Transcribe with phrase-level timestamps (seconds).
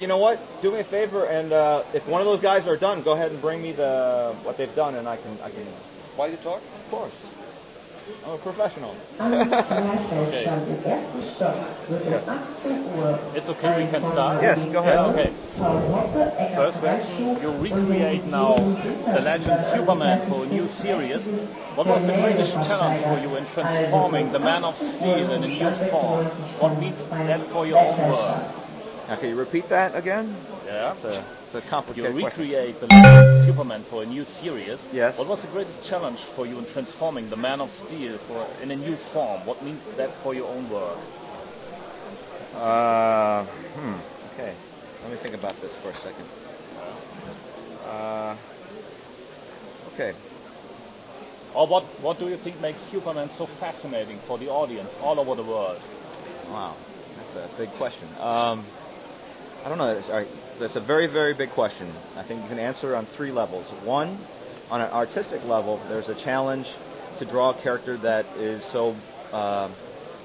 [0.00, 0.60] You know what?
[0.60, 3.30] Do me a favor, and uh, if one of those guys are done, go ahead
[3.30, 5.62] and bring me the what they've done, and I can I can.
[6.16, 6.62] While you talk?
[6.62, 7.14] Of course.
[8.26, 8.96] I'm a professional.
[9.18, 11.54] Anzahlfeld im ersten Stock
[11.88, 14.42] wird 18 Uhr It's okay, we can start.
[14.42, 14.98] Yes, go ahead.
[14.98, 15.30] Yeah, okay.
[15.56, 18.56] Frau Hoppe, Eckart First question, you recreate now
[19.14, 21.28] the legend Superman for a new series.
[21.76, 25.48] What was the greatest challenge for you in transforming the Man of Steel in a
[25.48, 26.24] new form?
[26.58, 28.63] What means that for your own work?
[29.08, 30.34] Now, can you repeat that again?
[30.64, 30.92] Yeah.
[30.92, 32.42] It's a it's a You complicated question.
[32.42, 34.88] recreate the legend Superman for a new series.
[34.92, 35.18] Yes.
[35.18, 38.70] What was the greatest challenge for you in transforming the Man of Steel for in
[38.70, 39.44] a new form?
[39.44, 40.98] What means that for your own work?
[42.54, 43.98] Uh, hmm.
[44.32, 44.56] Okay.
[45.02, 46.28] Let me think about this for a second.
[47.84, 48.36] Uh,
[49.88, 50.14] okay.
[51.54, 55.34] Or what, what do you think makes Superman so fascinating for the audience all over
[55.36, 55.82] the world?
[56.48, 56.76] Wow,
[57.16, 58.08] that's a big question.
[58.18, 58.66] Um,
[59.64, 59.98] I don't know.
[60.58, 61.90] That's, a very, very big question.
[62.18, 63.66] I think you can answer on three levels.
[63.82, 64.18] One,
[64.70, 66.70] on an artistic level, there's a challenge
[67.18, 68.94] to draw a character that is so
[69.32, 69.68] uh,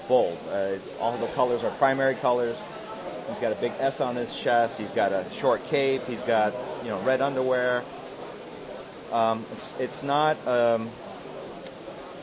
[0.10, 0.38] bold.
[0.52, 2.58] Uh, all the colors are primary colors.
[3.30, 4.78] He's got a big S on his chest.
[4.78, 6.02] He's got a short cape.
[6.06, 6.54] He's got
[6.84, 7.84] you know red underwear.
[9.14, 10.36] Um, it's it's not.
[10.48, 10.90] Um,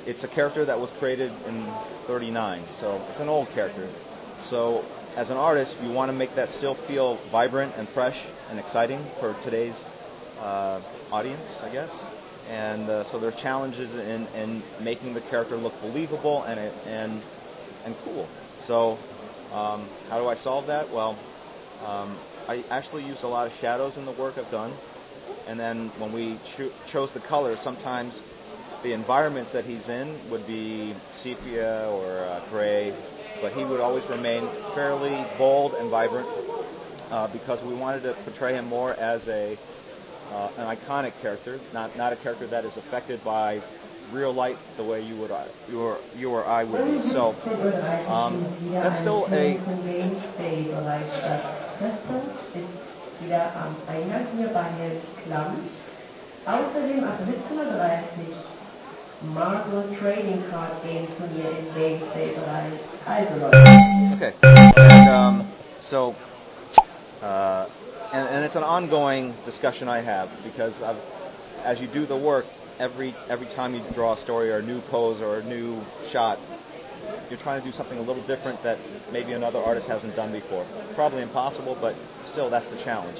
[0.04, 1.64] it's a character that was created in
[2.06, 3.88] 39, so it's an old character.
[4.38, 4.84] So
[5.16, 9.02] as an artist, you want to make that still feel vibrant and fresh and exciting
[9.18, 9.80] for today's
[10.38, 12.04] uh, audience, I guess.
[12.50, 17.22] And uh, so there are challenges in, in making the character look believable and and
[17.84, 18.28] and cool.
[18.66, 18.98] So
[19.50, 20.92] um, how do I solve that?
[20.92, 21.16] Well,
[21.82, 24.72] um, I actually use a lot of shadows in the work I've done.
[25.46, 28.20] And then when we cho- chose the colors, sometimes
[28.82, 32.92] the environments that he's in would be sepia or uh, gray,
[33.40, 36.26] but he would always remain fairly bold and vibrant
[37.10, 39.56] uh, because we wanted to portray him more as a
[40.32, 43.60] uh, an iconic character, not not a character that is affected by
[44.12, 45.30] real life the way you would
[45.70, 46.98] you or you or I would be.
[46.98, 47.34] So
[48.08, 49.58] um, that's still a
[53.20, 55.56] wieder am Eingang hier bei Hells Klamm.
[56.44, 58.55] Außerdem ab 17.30 Uhr
[59.22, 62.78] Marvel Trading Card Game Turnier im Wednesday-Bereich.
[63.06, 64.12] Also Leute.
[64.14, 64.34] Okay.
[64.42, 65.46] And um,
[65.80, 66.14] so,
[67.22, 67.66] uh,
[68.12, 71.00] and, and it's an ongoing discussion I have because I've,
[71.64, 72.46] as you do the work,
[72.78, 76.38] every every time you draw a story or a new pose or a new shot,
[77.30, 78.78] you're trying to do something a little different that
[79.12, 80.64] maybe another artist hasn't done before.
[80.94, 83.18] Probably impossible, but still that's the challenge.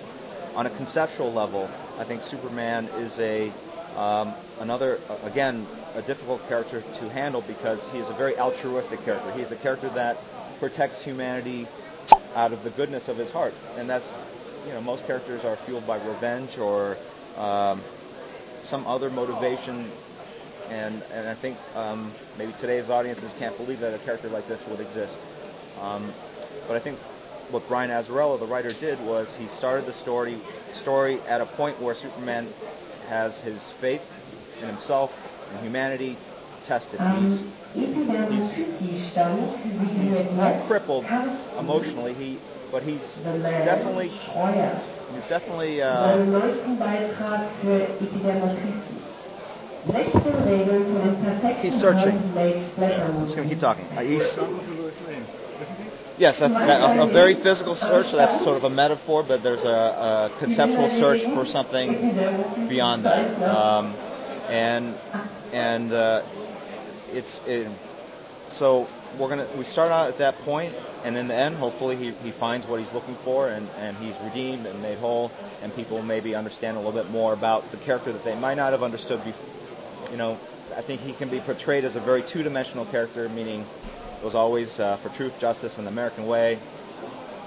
[0.57, 3.51] On a conceptual level, I think Superman is a
[3.97, 9.33] um, another again a difficult character to handle because he is a very altruistic character.
[9.33, 10.17] He is a character that
[10.61, 11.67] protects humanity
[12.35, 14.15] out of the goodness of his heart, and that's
[14.67, 16.97] you know most characters are fueled by revenge or
[17.39, 17.81] um,
[18.63, 19.91] some other motivation.
[20.71, 24.67] And and I think um, maybe today's audiences can't believe that a character like this
[24.67, 25.17] would exist.
[25.81, 26.13] Um,
[26.67, 26.99] but I think
[27.51, 30.37] what Brian Azzarello, the writer, did was he started the story
[30.73, 32.49] story at a point where Superman
[33.09, 34.05] has his faith
[34.61, 35.11] in himself
[35.53, 36.17] and humanity
[36.65, 37.01] tested.
[37.21, 37.43] He's
[37.77, 41.05] Epidermal City stand signiert not crippled
[41.59, 42.15] emotionally.
[42.15, 42.39] He,
[42.73, 43.03] but he's
[43.65, 48.97] definitely he's definitely uh, Seinen neuesten Beitrag für Epidermocity.
[49.87, 52.19] 16 Regeln für den perfekten He's searching.
[52.37, 53.85] I'm just gonna keep talking.
[53.97, 54.39] Uh, he's
[56.19, 58.13] yes, that's that, a, a very physical search.
[58.13, 63.43] That's sort of a metaphor, but there's a, a conceptual search for something beyond that.
[63.43, 63.95] Um,
[64.51, 64.95] and
[65.53, 66.23] and uh,
[67.13, 67.69] it's it,
[68.49, 68.89] so
[69.19, 70.75] we're gonna we start out at that point,
[71.05, 74.19] and in the end, hopefully he, he finds what he's looking for, and, and he's
[74.21, 75.31] redeemed and made whole,
[75.63, 78.73] and people maybe understand a little bit more about the character that they might not
[78.73, 79.53] have understood before.
[80.11, 80.39] You know,
[80.77, 83.65] I think he can be portrayed as a very two-dimensional character, meaning
[84.21, 86.59] it was always uh, for truth, justice, and the American way.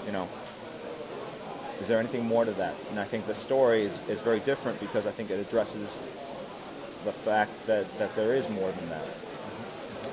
[0.06, 0.30] You know,
[1.80, 2.76] is there anything more to that?
[2.90, 6.02] And I think the story is, is very different because I think it addresses
[7.03, 9.08] the fact that, that there is more than that.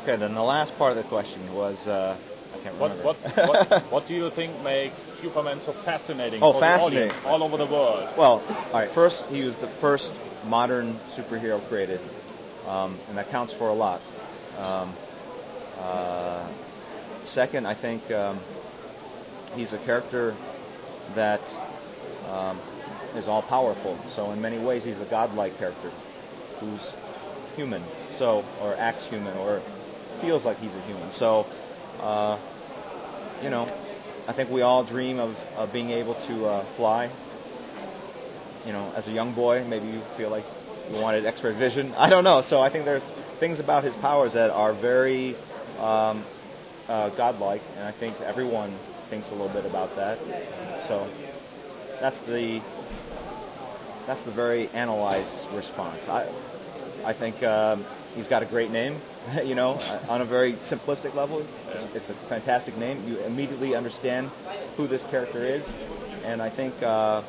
[0.03, 2.17] Okay, then the last part of the question was uh,
[2.55, 3.19] I can't What, remember.
[3.21, 7.09] what, what, what do you think makes Superman so fascinating Oh, for fascinating.
[7.09, 8.09] the audience all over the world?
[8.17, 8.91] Well, all right.
[8.91, 10.13] First, he was the first
[10.45, 12.01] modern superhero created,
[12.65, 14.01] um, and that counts for a lot.
[14.57, 14.95] Um,
[15.79, 16.45] uh,
[17.25, 18.41] second, I think um,
[19.55, 20.35] he's a character
[21.15, 21.41] that
[22.29, 22.59] um,
[23.15, 23.99] is all powerful.
[24.09, 25.93] So in many ways, he's a godlike character
[26.61, 26.95] who's
[27.57, 29.63] human, so or acts human or
[30.19, 31.11] feels like he's a human.
[31.11, 31.47] So,
[32.01, 32.39] uh,
[33.43, 33.69] you know,
[34.29, 37.11] I think we all dream of, of being able to uh, fly.
[38.65, 40.45] You know, as a young boy, maybe you feel like
[40.93, 41.95] you wanted X-ray vision.
[41.97, 42.41] I don't know.
[42.41, 43.09] So I think there's
[43.39, 45.37] things about his powers that are very
[45.81, 46.25] um,
[46.89, 48.71] uh, godlike, and I think everyone
[49.11, 50.19] thinks a little bit about that.
[50.89, 51.07] So
[52.01, 52.61] that's the
[54.07, 56.09] that's the very analyzed response.
[56.09, 56.27] I
[57.05, 57.85] I think um,
[58.15, 58.97] he's got a great name.
[59.45, 59.79] you know,
[60.09, 63.03] on a very simplistic level, it's, it's, a fantastic name.
[63.09, 64.31] You immediately understand
[64.77, 65.67] who this character is,
[66.25, 67.23] and I think uh,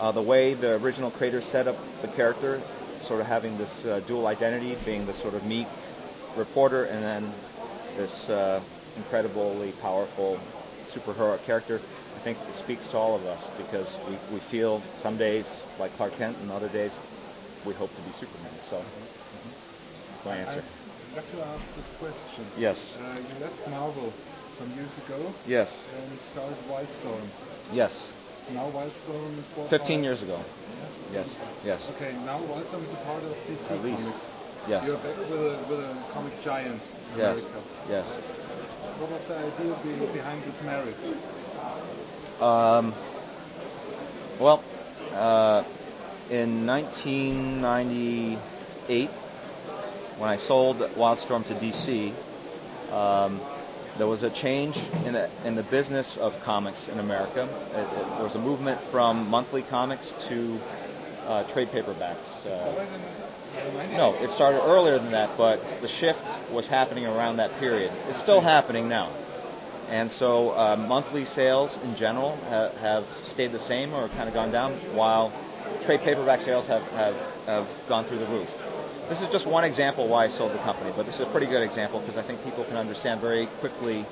[0.00, 2.60] uh, the way the original creators set up the character,
[3.00, 5.66] sort of having this uh, dual identity, being the sort of meek
[6.36, 7.32] reporter, and then
[7.98, 8.60] this uh,
[8.96, 10.38] incredibly powerful
[10.86, 11.76] superhero character,
[12.16, 15.94] I think it speaks to all of us because we, we feel some days like
[15.96, 16.96] Clark Kent and other days
[17.66, 18.52] we hope to be Superman.
[18.70, 20.10] So mm-hmm.
[20.10, 20.64] that's my answer.
[21.12, 22.44] I have to ask this question.
[22.56, 22.96] Yes.
[22.96, 24.12] Uh, you left Marvel
[24.56, 25.34] some years ago.
[25.46, 25.88] Yes.
[25.94, 27.26] And it started Wildstorm.
[27.72, 28.06] Yes.
[28.54, 30.38] Now Wildstorm is bought 15 years ago.
[31.12, 31.26] Yes?
[31.26, 31.28] Yes.
[31.64, 31.88] Yes.
[31.96, 34.02] Okay, now Wildstorm is a part of DC At least.
[34.02, 34.38] Comics.
[34.68, 34.86] Yes.
[34.86, 36.82] You're back with a, with a comic giant
[37.14, 37.38] in yes.
[37.38, 37.62] America.
[37.88, 38.04] Yes.
[38.98, 39.74] What was the idea
[40.12, 40.94] behind this marriage?
[42.40, 42.94] Um,
[44.38, 44.62] well,
[45.14, 45.64] uh,
[46.30, 49.08] in 1998,
[50.18, 52.12] when I sold Wildstorm to DC,
[52.92, 53.40] um,
[53.96, 57.48] there was a change in the, in the business of comics in America.
[57.74, 60.60] It, it, there was a movement from monthly comics to
[61.28, 62.46] uh, trade paperbacks.
[62.46, 62.86] Uh,
[63.96, 67.92] no, it started earlier than that, but the shift was happening around that period.
[68.08, 69.10] It's still happening now.
[69.90, 74.34] And so uh, monthly sales in general ha- have stayed the same or kind of
[74.34, 75.32] gone down, while
[75.82, 77.16] trade paperback sales have, have,
[77.46, 78.62] have gone through the roof.
[79.08, 81.46] This is just one example why I sold the company, but this is a pretty
[81.46, 84.04] good example because I think people can understand very quickly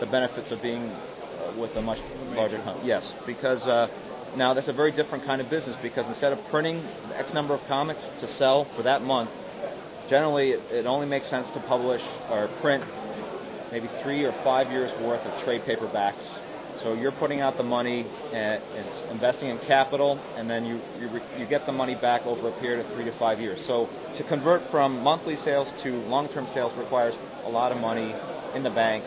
[0.00, 2.00] the benefits of being uh, with a much
[2.34, 2.86] larger company.
[2.88, 3.88] Yes, because uh,
[4.36, 6.82] now that's a very different kind of business because instead of printing
[7.16, 9.30] X number of comics to sell for that month,
[10.08, 12.82] generally it, it only makes sense to publish or print
[13.70, 16.24] maybe three or five years worth of trade paperbacks.
[16.74, 21.20] So you're putting out the money and it's investing in capital, and then you, you,
[21.38, 23.60] you get the money back over a period of three to five years.
[23.60, 27.14] So to convert from monthly sales to long-term sales requires
[27.44, 28.16] a lot of money
[28.54, 29.04] in the bank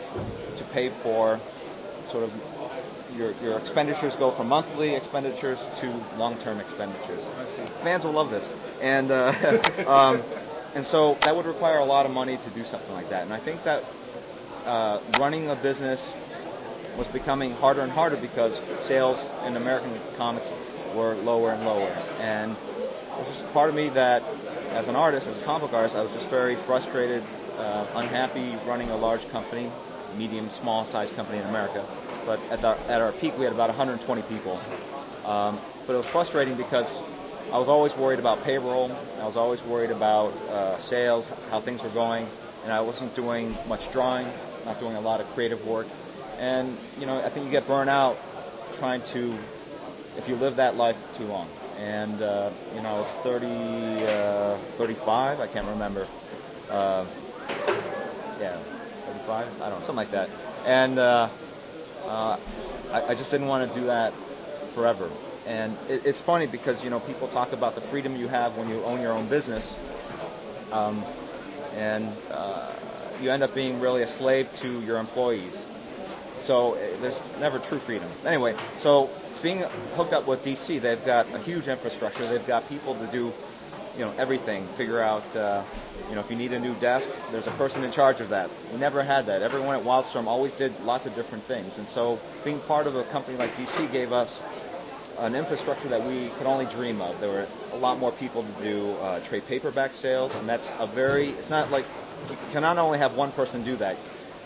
[0.56, 1.40] to pay for
[2.04, 2.30] sort of
[3.16, 7.22] your, your expenditures go from monthly expenditures to long-term expenditures.
[7.82, 9.32] Fans will love this, and uh,
[9.86, 10.22] um,
[10.74, 13.22] and so that would require a lot of money to do something like that.
[13.22, 13.84] And I think that
[14.66, 16.14] uh, running a business
[16.98, 20.50] was becoming harder and harder because sales in American comics
[20.94, 21.90] were lower and lower.
[22.20, 24.22] And it was just part of me that,
[24.70, 27.22] as an artist, as a comic artist, I was just very frustrated,
[27.56, 29.70] uh, unhappy running a large company,
[30.16, 31.86] medium, small size company in America.
[32.24, 34.60] But at, the, at our peak, we had about 120 people.
[35.24, 37.02] Um, but it was frustrating because
[37.52, 38.90] I was always worried about payroll.
[39.18, 42.28] I was always worried about uh, sales, how things were going,
[42.64, 44.32] and I wasn't doing much drawing
[44.64, 45.86] not doing a lot of creative work.
[46.38, 48.18] And, you know, I think you get burned out
[48.72, 49.38] trying to,
[50.16, 51.48] if you live that life too long.
[51.76, 56.08] And, uh, you know, I was 30, uh, 35, I can't remember.
[56.68, 57.06] Uh,
[58.38, 58.58] yeah,
[59.18, 60.30] 35, I don't know, something like that.
[60.64, 61.30] And uh,
[62.06, 62.36] uh,
[62.92, 64.14] I, I just didn't want to do that
[64.66, 65.12] forever.
[65.44, 68.68] And it, it's funny because, you know, people talk about the freedom you have when
[68.68, 69.78] you own your own business.
[70.72, 71.06] Um,
[71.72, 72.74] and uh,
[73.18, 75.68] you end up being really a slave to your employees.
[76.36, 78.16] So eh, there's never true freedom.
[78.24, 82.26] Anyway, so being hooked up with DC, they've got a huge infrastructure.
[82.26, 83.34] They've got people to do,
[83.96, 84.66] you know, everything.
[84.68, 85.62] Figure out, uh,
[86.08, 88.50] you know, if you need a new desk, there's a person in charge of that.
[88.72, 89.42] We never had that.
[89.42, 91.78] Everyone at Wildstorm always did lots of different things.
[91.78, 94.40] And so being part of a company like DC gave us
[95.18, 97.20] an infrastructure that we could only dream of.
[97.20, 100.86] There were a lot more people to do uh, trade paperback sales, and that's a
[100.86, 101.30] very.
[101.30, 101.86] It's not like
[102.30, 103.96] you cannot only have one person do that.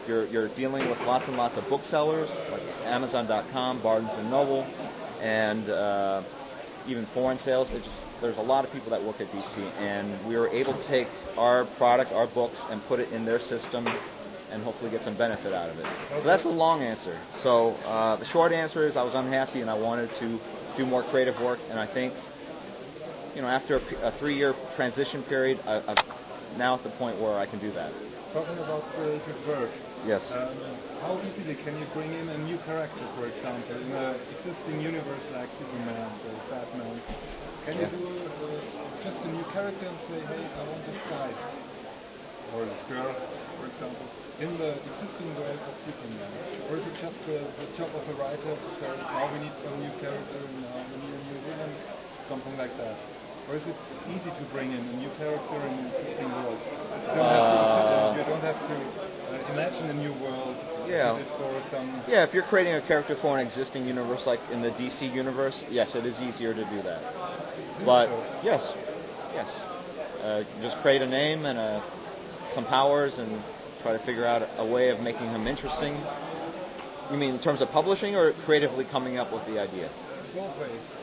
[0.06, 4.66] You're, you're dealing with lots and lots of booksellers like Amazon.com, Barnes and Noble,
[5.20, 6.22] and uh,
[6.90, 7.70] even foreign sales.
[7.70, 10.74] It just there's a lot of people that work at DC, and we were able
[10.74, 13.86] to take our product, our books, and put it in their system,
[14.50, 15.86] and hopefully get some benefit out of it.
[16.10, 17.16] So that's the long answer.
[17.38, 20.40] So uh, the short answer is I was unhappy, and I wanted to
[20.76, 22.12] do more creative work, and I think
[23.34, 25.96] you know, after a, a three-year transition period, I'm
[26.56, 27.92] now at the point where I can do that.
[28.32, 29.70] Talking about creative work.
[30.06, 30.32] Yes.
[30.32, 30.56] Um,
[31.02, 35.28] how easily can you bring in a new character, for example, in an existing universe
[35.32, 37.06] like Superman's or Batman's?
[37.66, 37.88] Can yeah.
[37.90, 41.30] you do uh, just a new character and say, hey, I want this guy
[42.54, 43.14] or this girl?
[43.60, 44.08] for example,
[44.40, 46.32] in the existing world of Superman?
[46.70, 49.52] Or is it just the, the job of a writer to say, now we need
[49.60, 51.72] some new character, now we need a new villain,
[52.24, 52.96] something like that?
[53.48, 53.76] Or is it
[54.16, 56.56] easy to bring in a new character in an existing world?
[56.56, 60.56] You don't have to, you don't have to uh, imagine a new world
[60.88, 61.18] Yeah.
[61.36, 64.70] for some Yeah, if you're creating a character for an existing universe, like in the
[64.70, 67.00] DC universe, yes, it is easier to do that.
[67.84, 68.74] But So- yes,
[69.34, 69.46] yes,
[70.22, 71.82] uh, just create a name and a,
[72.54, 73.42] some powers and
[73.82, 75.96] try to figure out a way of making him interesting.
[77.10, 79.88] You mean in terms of publishing or creatively coming up with the idea?
[80.34, 81.00] both ways.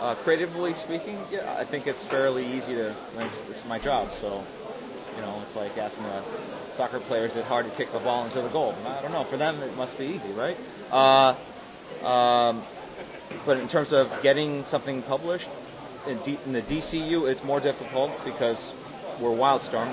[0.00, 2.94] Uh, creatively speaking, yeah, I think it's fairly easy to.
[3.16, 4.44] It's, it's my job, so
[5.16, 6.22] you know, it's like asking a
[6.76, 8.74] soccer player is it hard to kick the ball into the goal?
[8.86, 9.24] I don't know.
[9.24, 10.56] For them, it must be easy, right?
[10.90, 11.34] Uh,
[12.04, 12.62] um,
[13.46, 15.48] but in terms of getting something published
[16.06, 18.72] in, D, in the DCU, it's more difficult because
[19.20, 19.88] we're Wildstorm,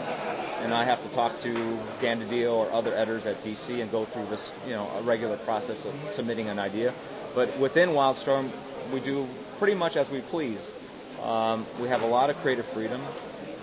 [0.63, 1.53] and I have to talk to
[2.01, 5.37] Dan DiDio or other editors at DC and go through this, you know, a regular
[5.37, 6.93] process of submitting an idea.
[7.35, 8.49] But within Wildstorm,
[8.93, 9.27] we do
[9.59, 10.59] pretty much as we please.
[11.23, 13.01] Um, we have a lot of creative freedom,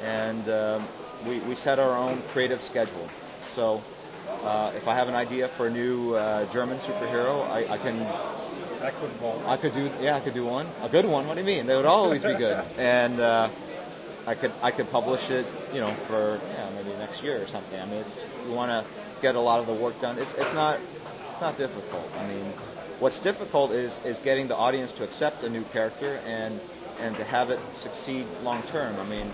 [0.04, 0.84] and um,
[1.26, 3.08] we, we set our own creative schedule.
[3.54, 3.82] So
[4.44, 8.06] uh, if I have an idea for a new uh, German superhero, I, I can
[8.80, 9.10] I could.
[9.46, 11.26] I could do yeah I could do one a good one.
[11.26, 11.66] What do you mean?
[11.66, 13.50] They would always be good, and uh,
[14.26, 17.78] I could I could publish it you know for yeah maybe next year or something.
[17.78, 18.84] I mean it's you want to
[19.20, 20.18] get a lot of the work done.
[20.18, 20.78] It's it's not
[21.32, 22.08] it's not difficult.
[22.18, 22.44] I mean
[23.00, 26.60] what's difficult is is getting the audience to accept a new character and
[27.00, 28.96] and to have it succeed long term.
[29.00, 29.32] I mean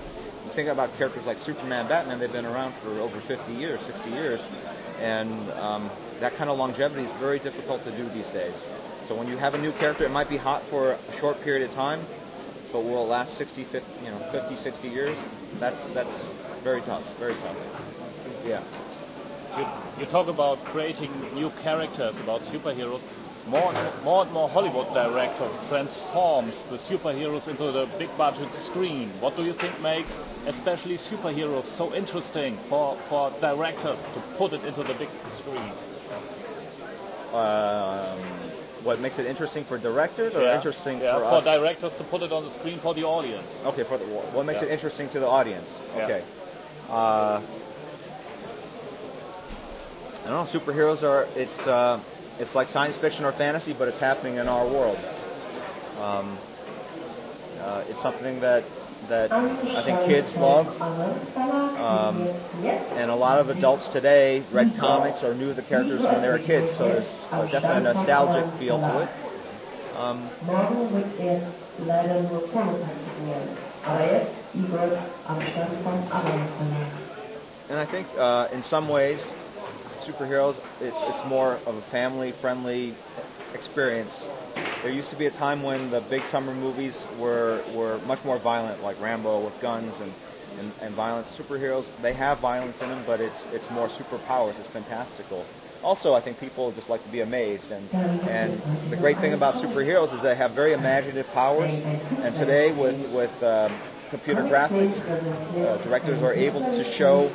[0.54, 4.40] think about characters like Superman, Batman, they've been around for over 50 years, 60 years,
[5.00, 8.54] and um, that kind of longevity is very difficult to do these days.
[9.02, 11.68] So when you have a new character, it might be hot for a short period
[11.68, 12.00] of time,
[12.73, 15.18] but will last 60, 50, you know, 50, 60 years?
[15.58, 16.25] That's that's
[16.62, 17.56] very tough, very tough.
[18.46, 18.62] Yeah.
[19.58, 19.66] You,
[20.00, 23.02] you talk about creating new characters, about superheroes.
[23.46, 29.10] More and more and more Hollywood directors transforms the superheroes into the big budget screen.
[29.20, 34.64] What do you think makes especially superheroes so interesting for, for directors to put it
[34.64, 35.72] into the big screen?
[37.34, 38.18] Um,
[38.82, 40.56] what makes it interesting for directors or Yeah.
[40.56, 41.44] interesting Yeah, for for us?
[41.44, 43.50] directors to put it on the screen for the audience.
[43.66, 44.68] Okay, for the what makes Yeah.
[44.68, 45.68] it interesting to the audience?
[45.96, 46.22] Okay.
[46.88, 47.40] Uh,
[50.24, 50.60] I don't know.
[50.60, 52.00] Superheroes are it's uh,
[52.38, 54.98] it's like science fiction or fantasy, but it's happening in our world.
[56.00, 56.36] Um,
[57.60, 58.64] uh, it's something that
[59.08, 59.30] that
[59.74, 60.68] I think kids love,
[61.78, 62.28] um,
[62.96, 66.38] and a lot of adults today read comics or knew the characters when they were
[66.38, 66.70] kids.
[66.70, 69.08] So there's definitely a nostalgic feel to it.
[69.96, 70.30] Um.
[77.68, 79.32] And I think uh, in some ways,
[80.04, 82.94] superheroes, it's, it's more of a family friendly
[83.54, 84.26] experience.
[84.82, 88.38] There used to be a time when the big summer movies were, were much more
[88.38, 90.14] violent, like Rambo with guns and,
[90.58, 91.34] and, and violence.
[91.37, 95.46] Superheroes, they have violence in them, but it's, it's more superpowers, it's fantastical.
[95.84, 97.88] Also, I think people just like to be amazed, and,
[98.26, 101.70] and the great thing about superheroes is they have very imaginative powers.
[102.22, 103.70] And today, with, with um,
[104.10, 104.98] computer graphics,
[105.62, 107.30] uh, directors are able to show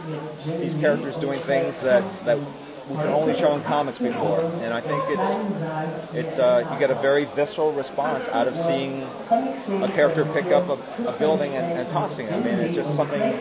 [0.60, 2.40] these characters doing things that, that
[2.90, 4.44] we can only show in comics before.
[4.60, 5.38] And I think it's
[6.14, 9.14] it's uh, you get a very visceral response out of seeing
[9.82, 12.34] a character pick up a, a building and, and tossing it.
[12.34, 13.34] I mean, it's just something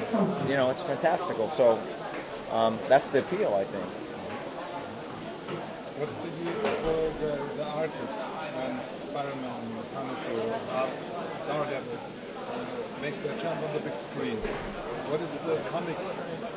[0.49, 1.49] you know, it's fantastical.
[1.49, 1.81] So
[2.51, 3.91] um, that's the appeal, I think.
[5.99, 8.15] What's the use for the, the artist
[8.55, 8.71] when
[9.11, 10.95] Spider-Man, Punisher, Dar-
[11.51, 11.99] Daredevil
[13.03, 14.39] make the jump on the big screen?
[15.11, 15.99] What is the comic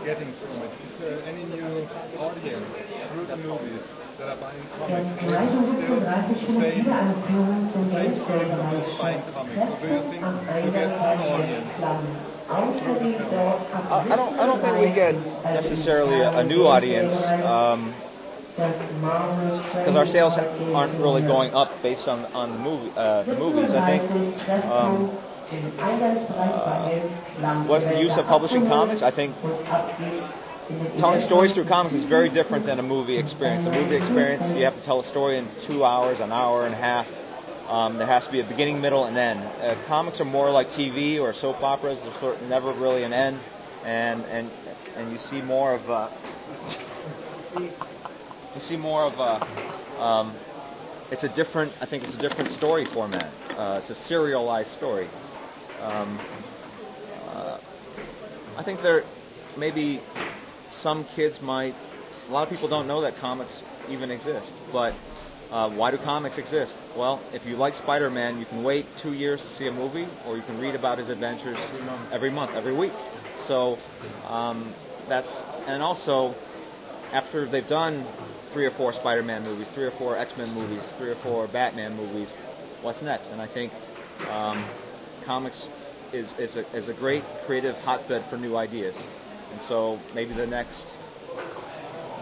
[0.06, 0.70] getting from it?
[0.86, 1.90] Is there any new
[2.22, 5.10] audience through the movies that are buying comics?
[5.18, 6.22] Or is it still the
[6.62, 9.58] same, wieder eine Führung zum the same circle Gamesway-Bereich who's buying comics?
[9.58, 11.74] Or do you think you get an audience?
[11.82, 12.06] Klamm.
[12.46, 15.16] Außerdem dort ab I, I don't I don't think we get
[15.50, 17.16] necessarily a, a new audience.
[17.42, 18.11] Um, das Marvel
[19.80, 20.38] because our sales
[20.74, 23.74] aren't really going up based on on the movie uh, the movies.
[23.74, 24.04] I think
[24.70, 25.10] um,
[26.28, 26.92] Klamm.
[27.68, 29.02] what's the use of publishing comics?
[29.02, 29.36] I think
[30.98, 33.66] telling stories through comics is very different than a movie experience.
[33.66, 36.74] A movie experience, you have to tell a story in two hours, an hour and
[36.74, 37.12] a half.
[37.70, 39.42] Um, there has to be a beginning, middle, and end.
[39.62, 42.02] Uh, comics are more like TV or soap operas.
[42.02, 43.40] There's sort never really an end,
[43.86, 44.52] and and
[44.98, 46.10] and you see more of uh,
[48.54, 50.02] you see more of a.
[50.02, 50.34] Um,
[51.12, 51.74] it's a different.
[51.82, 53.32] I think it's a different story format.
[53.58, 55.10] Uh, it's a serialized story.
[55.80, 56.20] Um,
[57.28, 57.58] uh,
[58.58, 59.04] I think there
[59.58, 60.02] maybe
[60.70, 61.76] some kids might.
[62.30, 64.96] A lot of people don't know that comics even exist, but
[65.52, 66.78] uh, why do comics exist?
[66.96, 70.38] Well, if you like Spider-Man, you can wait two years to see a movie, or
[70.38, 71.58] you can read about his adventures
[72.12, 72.94] every month, every, week.
[73.36, 73.80] So
[74.26, 74.74] um,
[75.10, 76.36] that's and also
[77.14, 78.06] after they've done
[78.52, 82.36] three or four Spider-Man movies, three or four X-Men movies, three or four Batman movies,
[82.82, 83.32] what's next?
[83.32, 83.72] And I think
[84.30, 84.64] um,
[85.24, 85.70] comics
[86.14, 89.00] is is a, is a great creative hotbed for new ideas.
[89.52, 90.86] And so maybe the next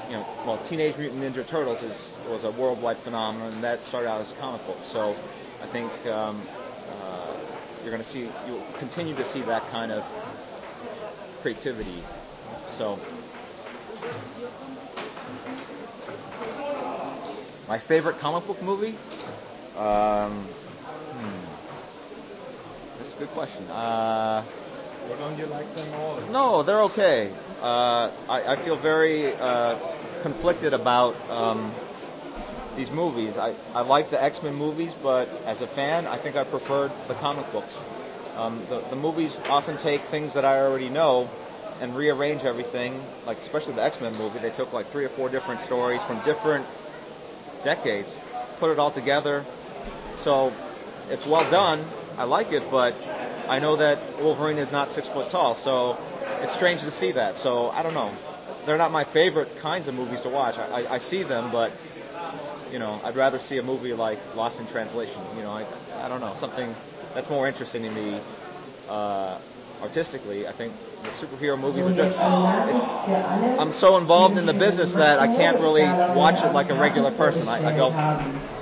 [0.10, 4.10] you know, well, Teenage Mutant Ninja Turtles is, was a worldwide phenomenon, and that started
[4.10, 4.80] out as a comic book.
[4.84, 5.16] So
[5.62, 6.48] I think um,
[6.90, 7.36] uh,
[7.84, 10.04] you're going to see, you'll continue to see that kind of
[11.44, 12.04] creativity.
[12.72, 13.00] So
[17.70, 18.98] my favorite comic book movie.
[19.78, 20.50] Um,
[21.14, 21.38] hmm,
[22.98, 23.70] that's a good question.
[23.70, 24.44] Uh,
[25.08, 26.20] Or don't you like them all?
[26.32, 27.30] no, they're okay.
[27.62, 29.76] Uh, I, I feel very uh,
[30.24, 31.72] conflicted about um,
[32.76, 33.38] these movies.
[33.38, 36.92] I, I like the X Men movies, but as a fan, I think I preferred
[37.08, 37.78] the comic books.
[38.36, 41.30] Um, the, the movies often take things that I already know
[41.82, 43.00] and rearrange everything.
[43.28, 46.20] Like especially the X Men movie, they took like three or four different stories from
[46.26, 46.66] different
[47.64, 48.18] decades,
[48.60, 49.46] put it all together.
[50.16, 50.54] So
[51.10, 51.86] it's well done.
[52.18, 52.96] I like it, but
[53.48, 55.98] I know that Wolverine is not six foot tall, so
[56.42, 57.38] it's strange to see that.
[57.38, 58.12] So I don't know.
[58.66, 60.58] They're not my favorite kinds of movies to watch.
[60.58, 61.72] I, I, I see them, but
[62.72, 65.20] you know, I'd rather see a movie like Lost in Translation.
[65.38, 65.66] You know, I,
[66.04, 66.76] I don't know something
[67.14, 68.20] that's more interesting to me
[68.88, 69.38] uh,
[69.82, 70.48] artistically.
[70.48, 72.18] I think the superhero movies are just.
[73.60, 75.84] I'm so involved in the business that I can't really
[76.16, 77.48] watch it like a regular person.
[77.48, 77.90] I, I go,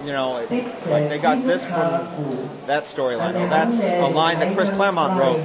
[0.05, 0.50] you know, it,
[0.89, 1.88] like they got this from
[2.67, 3.36] that storyline.
[3.36, 5.39] Oh, that's a line that Chris Claremont wrote.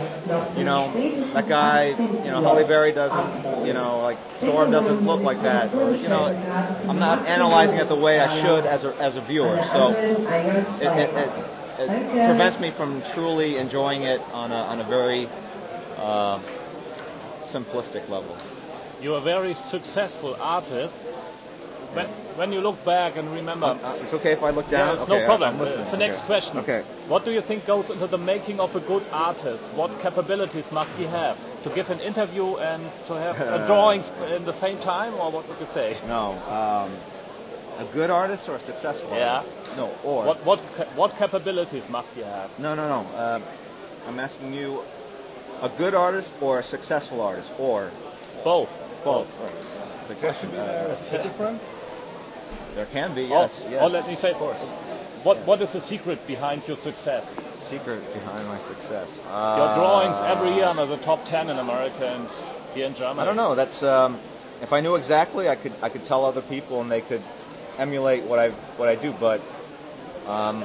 [0.58, 0.90] You know,
[1.34, 1.88] that guy,
[2.24, 5.72] you know, Halle Berry doesn't, you know, like Storm doesn't look like that.
[5.74, 6.34] Or, you know,
[6.88, 9.58] I'm not analyzing it the way I should as a as a viewer.
[9.72, 9.90] So
[10.80, 11.30] it, it, it,
[11.78, 15.28] it prevents me from truly enjoying it on a on a very
[16.02, 16.40] uh,
[17.42, 18.36] simplistic level.
[19.00, 20.96] You're a very successful artist.
[21.92, 24.88] When, when you look back and remember, Uh, it's okay if I look down.
[24.88, 25.60] yeah, it's okay, no problem.
[25.60, 26.26] It's the next Okay.
[26.26, 26.58] question.
[26.60, 26.82] Okay.
[27.08, 29.74] What do you think goes into the making of a good artist?
[29.74, 34.44] What capabilities must he have to give an interview and to have uh, drawings in
[34.44, 35.96] the same time, or what would you say?
[36.08, 36.96] No, um,
[37.78, 39.34] a good artist or a successful Yeah.
[39.34, 39.50] artist?
[39.76, 40.60] No, or What what
[40.96, 42.50] what capabilities must he have?
[42.58, 43.00] no, no, no.
[43.24, 43.42] Um,
[44.06, 44.84] I'm asking you,
[45.62, 47.92] a good artist or a successful artist, or
[48.44, 48.70] Both.
[49.04, 49.28] both.
[50.08, 50.50] The Has to question.
[50.50, 51.62] be uh, there a difference?
[52.74, 53.82] there can be, Or- yes, yes.
[53.82, 57.34] Or let me say, what what is the secret behind your success?
[57.70, 59.08] Secret behind my success.
[59.24, 62.28] Your Uh, drawings every year under the top ten in America and
[62.74, 63.20] here in Germany.
[63.20, 63.54] I don't know.
[63.54, 64.20] That's um,
[64.60, 67.22] if I knew exactly, I could I could tell other people and they could
[67.78, 69.12] emulate what I what I do.
[69.12, 69.40] But
[70.26, 70.64] um,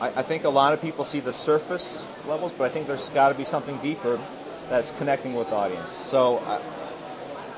[0.00, 3.08] I, I think a lot of people see the surface levels, but I think there's
[3.10, 4.20] got to be something deeper
[4.68, 5.90] that's connecting with the audience.
[5.90, 6.60] So I,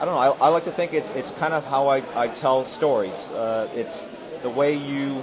[0.01, 0.21] I don't know.
[0.21, 3.15] I, I like to think it's it's kind of how I, I tell stories.
[3.31, 4.07] Uh, it's
[4.43, 5.23] the way you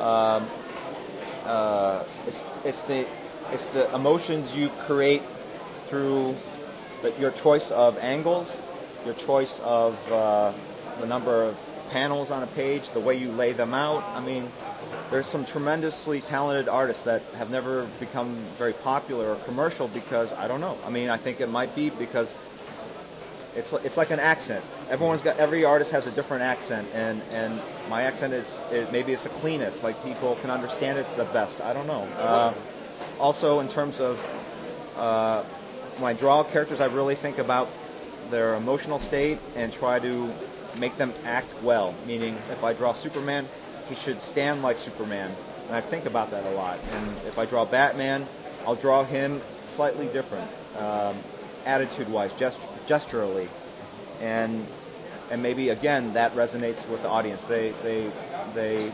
[0.00, 0.48] um,
[1.44, 3.06] uh, it's it's the
[3.52, 5.22] it's the emotions you create
[5.86, 6.36] through
[7.02, 8.50] the, your choice of angles,
[9.04, 10.52] your choice of uh,
[10.98, 11.58] the number of
[11.90, 14.02] panels on a page, the way you lay them out.
[14.14, 14.50] I mean,
[15.12, 20.48] there's some tremendously talented artists that have never become very popular or commercial because I
[20.48, 20.78] don't know.
[20.84, 22.32] I mean, I think it might be because
[23.54, 24.64] it's it's like an accent.
[24.88, 29.12] Everyone's got every artist has a different accent, and and my accent is it, maybe
[29.12, 29.82] it's the cleanest.
[29.82, 31.60] Like people can understand it the best.
[31.60, 32.08] I don't know.
[32.16, 32.54] Uh,
[33.20, 34.18] also, in terms of
[34.96, 35.42] uh,
[35.98, 37.68] when I draw characters, I really think about
[38.30, 40.32] their emotional state and try to
[40.78, 41.94] make them act well.
[42.06, 43.50] Meaning, if I draw Superman,
[43.88, 45.36] he should stand like Superman,
[45.68, 46.80] and I think about that a lot.
[46.90, 48.28] And if I draw Batman,
[48.66, 51.22] I'll draw him slightly different, um,
[51.66, 53.48] attitude-wise, gest- gesturally,
[54.20, 54.66] and
[55.30, 57.44] and maybe again that resonates with the audience.
[57.44, 58.12] They they
[58.54, 58.92] they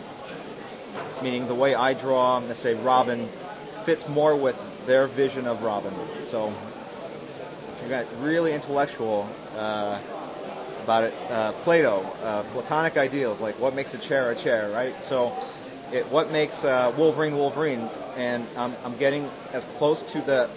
[1.22, 3.29] meaning the way I draw, let's say Robin,
[3.85, 5.92] fits more with their vision of Robin.
[6.31, 6.53] So
[7.83, 10.01] you got really intellectual uh,
[10.88, 11.12] about it.
[11.31, 14.94] Uh, Plato, uh, Platonic ideals, like what makes a chair a chair, right?
[15.05, 15.35] So
[15.92, 20.48] it, what makes uh, Wolverine Wolverine, and I'm, I'm getting as close to the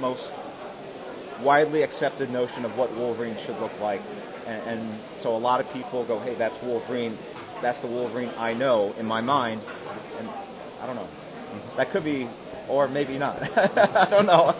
[0.00, 0.28] most
[1.44, 4.02] widely accepted notion of what Wolverine should look like.
[4.48, 7.16] And, and so a lot of people go, hey, that's Wolverine.
[7.62, 9.60] That's the Wolverine I know in my mind.
[10.18, 10.28] And
[10.82, 11.08] I don't know.
[11.76, 12.26] That could be,
[12.70, 13.36] or maybe not.
[13.76, 14.54] I don't know.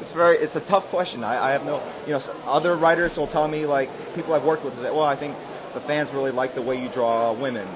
[0.00, 1.22] It's very, it's a tough question.
[1.22, 4.64] I, I have no, you know, other writers will tell me like people I've worked
[4.64, 5.36] with that, well, I think
[5.74, 7.66] the fans really like the way you draw women.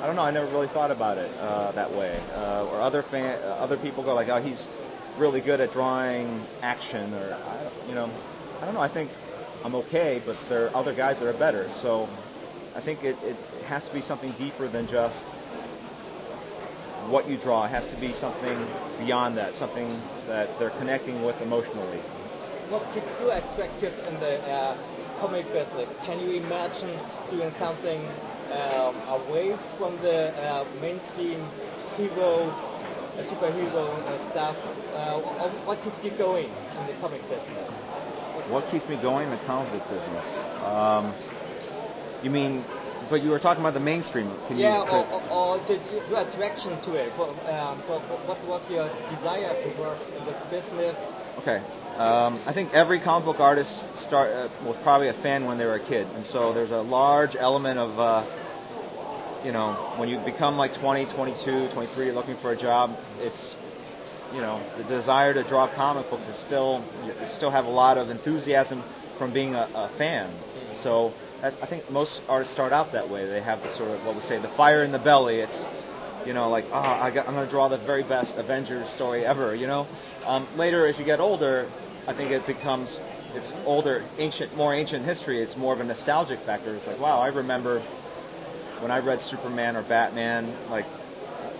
[0.00, 0.22] I don't know.
[0.22, 2.20] I never really thought about it uh, that way.
[2.34, 4.66] Uh, or other fan, uh, other people go like, oh, he's
[5.16, 7.36] really good at drawing action, or
[7.88, 8.10] you know,
[8.62, 8.80] I don't know.
[8.80, 9.10] I think
[9.64, 11.68] I'm okay, but there are other guys that are better.
[11.70, 12.08] So
[12.76, 15.24] I think it, it has to be something deeper than just
[17.10, 17.66] what you draw.
[17.66, 18.56] Has to be something
[18.98, 21.98] beyond that, something that they're connecting with emotionally.
[22.70, 24.76] What keeps you attractive in the uh,
[25.20, 25.88] comic business?
[26.04, 26.90] Can you imagine
[27.30, 28.00] doing something
[28.52, 31.48] um, away from the uh, mainstream
[31.96, 32.42] hero,
[33.16, 34.56] uh, superhero uh, stuff?
[34.94, 35.18] Uh,
[35.64, 37.68] what keeps you going in the comic business?
[38.48, 40.24] What keeps me going in the comic business?
[40.62, 41.14] Um,
[42.22, 42.64] you mean
[43.10, 44.30] but you were talking about the mainstream.
[44.48, 45.78] Can yeah, you, or, or, or the,
[46.10, 47.10] your attraction to it.
[47.16, 50.96] What, um, what was your desire to work in the business?
[51.38, 51.60] Okay.
[51.98, 55.64] Um, I think every comic book artist start uh, was probably a fan when they
[55.64, 58.22] were a kid, and so there's a large element of, uh,
[59.44, 62.96] you know, when you become like 20, 22, 23, you're looking for a job.
[63.20, 63.56] It's,
[64.32, 67.98] you know, the desire to draw comic books is still, you still have a lot
[67.98, 68.84] of enthusiasm
[69.18, 70.30] from being a, a fan.
[70.82, 73.24] So I think most artists start out that way.
[73.24, 75.38] They have the sort of what we say the fire in the belly.
[75.38, 75.64] It's
[76.26, 79.24] you know like oh I got, I'm going to draw the very best Avengers story
[79.24, 79.54] ever.
[79.54, 79.86] You know.
[80.26, 81.70] Um, later as you get older,
[82.08, 83.00] I think it becomes
[83.36, 85.38] it's older, ancient, more ancient history.
[85.38, 86.74] It's more of a nostalgic factor.
[86.74, 87.82] It's like wow I remember
[88.80, 90.52] when I read Superman or Batman.
[90.68, 90.86] Like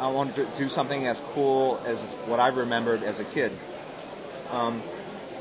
[0.01, 3.53] I wanted to do something as cool as what I remembered as a kid.
[4.51, 4.83] Um,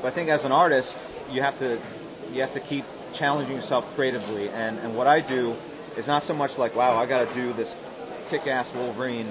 [0.00, 0.96] but I think as an artist,
[1.28, 1.80] you have to
[2.32, 4.48] you have to keep challenging yourself creatively.
[4.48, 5.56] And, and what I do
[5.96, 7.76] is not so much like, wow, I got to do this
[8.30, 9.26] kick-ass Wolverine,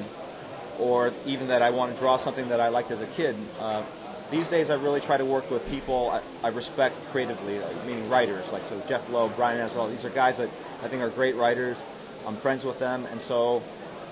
[0.79, 3.35] or even that I want to draw something that I liked as a kid.
[3.59, 3.83] Uh,
[4.29, 8.51] these days, I really try to work with people I, I respect creatively, meaning writers,
[8.51, 9.89] like so Jeph Loeb, Brian Azzarello.
[9.89, 10.49] These are guys that
[10.83, 11.81] I think are great writers.
[12.25, 13.63] I'm friends with them, and so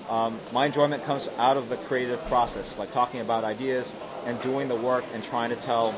[0.08, 3.92] um, my enjoyment comes out of the creative process, like talking about ideas
[4.24, 5.94] and doing the work and trying to tell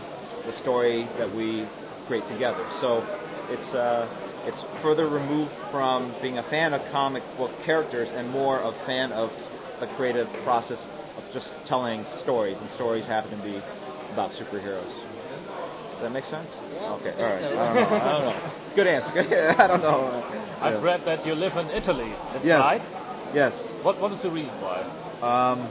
[0.46, 1.64] the story that we
[2.08, 2.64] create together.
[2.80, 3.04] So
[3.50, 4.08] it's uh,
[4.46, 9.12] it's further removed from being a fan of comic book characters and more a fan
[9.12, 9.34] of
[9.80, 13.60] the creative process of just telling stories, and stories happen to be
[14.12, 14.90] about superheroes.
[15.92, 16.48] Does that make sense?
[16.74, 17.44] Yeah, okay, all right.
[17.44, 17.96] I don't know.
[17.96, 18.36] I don't know.
[18.74, 19.54] Good answer.
[19.58, 20.24] I don't know.
[20.60, 20.80] I've yeah.
[20.80, 22.14] read that you live in Italy.
[22.32, 22.60] That's yes.
[22.60, 22.82] right.
[23.34, 23.66] Yes.
[23.82, 24.86] What What is the reason why?
[25.20, 25.68] Um.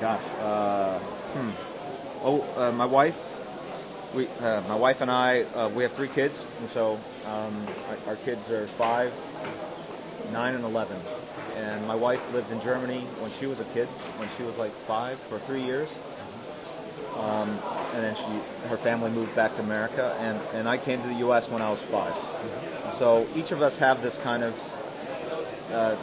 [0.00, 0.24] Gosh.
[0.40, 0.98] Uh,
[1.34, 1.50] hmm.
[2.24, 3.39] Oh, uh, my wife
[4.14, 7.66] we, uh, my wife and I, uh, we have three kids, and so um,
[8.06, 9.12] our, kids are five,
[10.32, 10.98] nine, and eleven.
[11.56, 14.72] And my wife lived in Germany when she was a kid, when she was like
[14.72, 15.90] five for three years.
[17.16, 17.58] Um,
[17.92, 21.16] and then she, her family moved back to America, and, and I came to the
[21.16, 21.50] U.S.
[21.50, 22.16] when I was five.
[22.98, 24.56] So each of us have this kind of,
[25.72, 25.96] uh,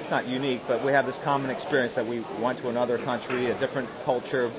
[0.00, 3.48] it's not unique, but we have this common experience that we went to another country,
[3.50, 4.50] a different culture,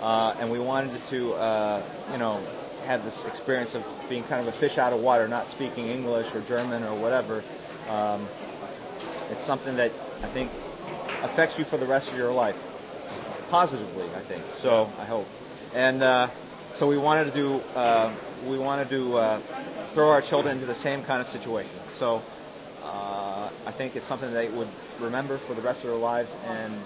[0.00, 1.82] uh, and we wanted to, uh,
[2.12, 2.42] you know,
[2.84, 6.34] have this experience of being kind of a fish out of water, not speaking English
[6.34, 7.42] or German or whatever.
[7.88, 8.28] Um,
[9.30, 10.50] it's something that I think
[11.22, 12.62] affects you for the rest of your life,
[13.50, 14.06] positively.
[14.14, 14.92] I think so.
[14.98, 15.26] I hope,
[15.74, 16.28] and uh,
[16.74, 18.12] so we wanted to do, uh,
[18.44, 19.40] we wanted to uh,
[19.94, 21.80] throw our children into the same kind of situation.
[21.92, 22.22] So
[22.82, 24.68] uh, I think it's something they would
[25.00, 26.84] remember for the rest of their lives and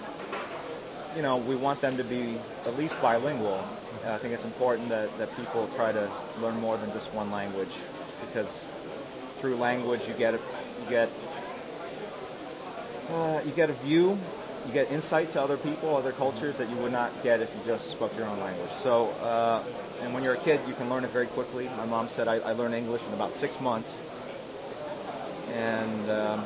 [1.15, 3.63] you know, we want them to be at least bilingual.
[4.05, 7.75] I think it's important that, that people try to learn more than just one language
[8.21, 8.49] because
[9.37, 10.39] through language you get a,
[10.79, 11.11] you get
[13.09, 14.17] uh, you get a view,
[14.65, 17.61] you get insight to other people, other cultures that you would not get if you
[17.65, 18.71] just spoke your own language.
[18.83, 19.63] So, uh,
[20.01, 21.67] and when you're a kid, you can learn it very quickly.
[21.75, 23.89] My mom said I, I learned English in about six months,
[25.49, 26.45] and um,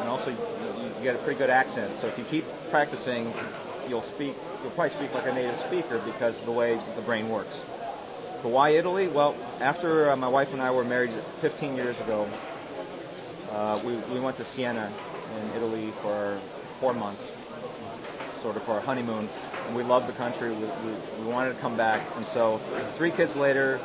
[0.00, 0.38] and also you,
[0.74, 1.96] you get a pretty good accent.
[1.96, 3.34] So if you keep practicing,
[3.88, 7.28] you'll speak, you'll probably speak like a native speaker because of the way the brain
[7.28, 7.58] works.
[8.42, 9.08] But why Italy?
[9.08, 12.26] Well, after uh, my wife and I were married 15 years ago,
[13.50, 14.90] uh, we, we went to Siena
[15.36, 16.40] in Italy for
[16.80, 17.22] four months,
[18.42, 19.28] sort of for our honeymoon.
[19.66, 20.50] And we loved the country.
[20.50, 22.02] We, we, we wanted to come back.
[22.16, 22.60] And so
[22.96, 23.78] three kids later,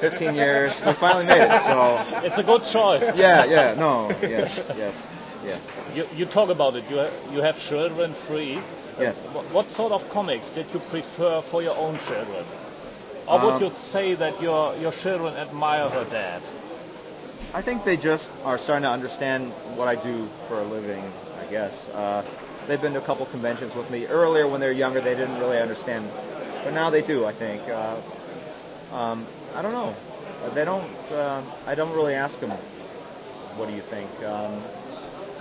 [0.00, 1.62] 15 years, we finally made it.
[1.62, 3.16] So it's a good choice.
[3.16, 5.06] Yeah, yeah, no, yes, yes,
[5.44, 5.60] yes.
[5.94, 6.84] You, you talk about it.
[6.90, 8.58] You you have children free.
[8.98, 9.18] Yes.
[9.52, 12.44] What sort of comics did you prefer for your own children?
[13.26, 16.42] Or would um, you say that your, your children admire her dad?
[17.52, 21.02] I think they just are starting to understand what I do for a living,
[21.40, 21.88] I guess.
[21.88, 22.24] Uh,
[22.66, 24.06] they've been to a couple conventions with me.
[24.06, 26.08] Earlier, when they were younger, they didn't really understand,
[26.64, 27.24] but now they do.
[27.24, 27.62] I think.
[27.68, 27.96] Uh,
[28.92, 29.94] um, I don't know.
[30.54, 30.84] They don't.
[31.10, 32.50] Uh, I don't really ask them.
[33.56, 34.10] What do you think?
[34.22, 34.62] Um,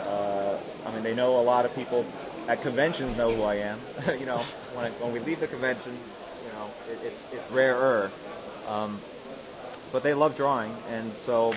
[0.08, 2.06] uh, I mean, they know a lot of people
[2.47, 3.86] at conventions know who I am.
[4.19, 4.39] you know,
[4.71, 8.13] when I, when we leave the convention, you know, it, it's it's rarer.
[8.65, 9.03] Um,
[9.91, 11.53] but they love drawing, and so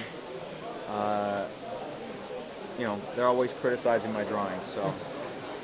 [0.87, 1.49] uh,
[2.77, 4.63] you know they're always criticizing my drawing.
[4.63, 4.95] So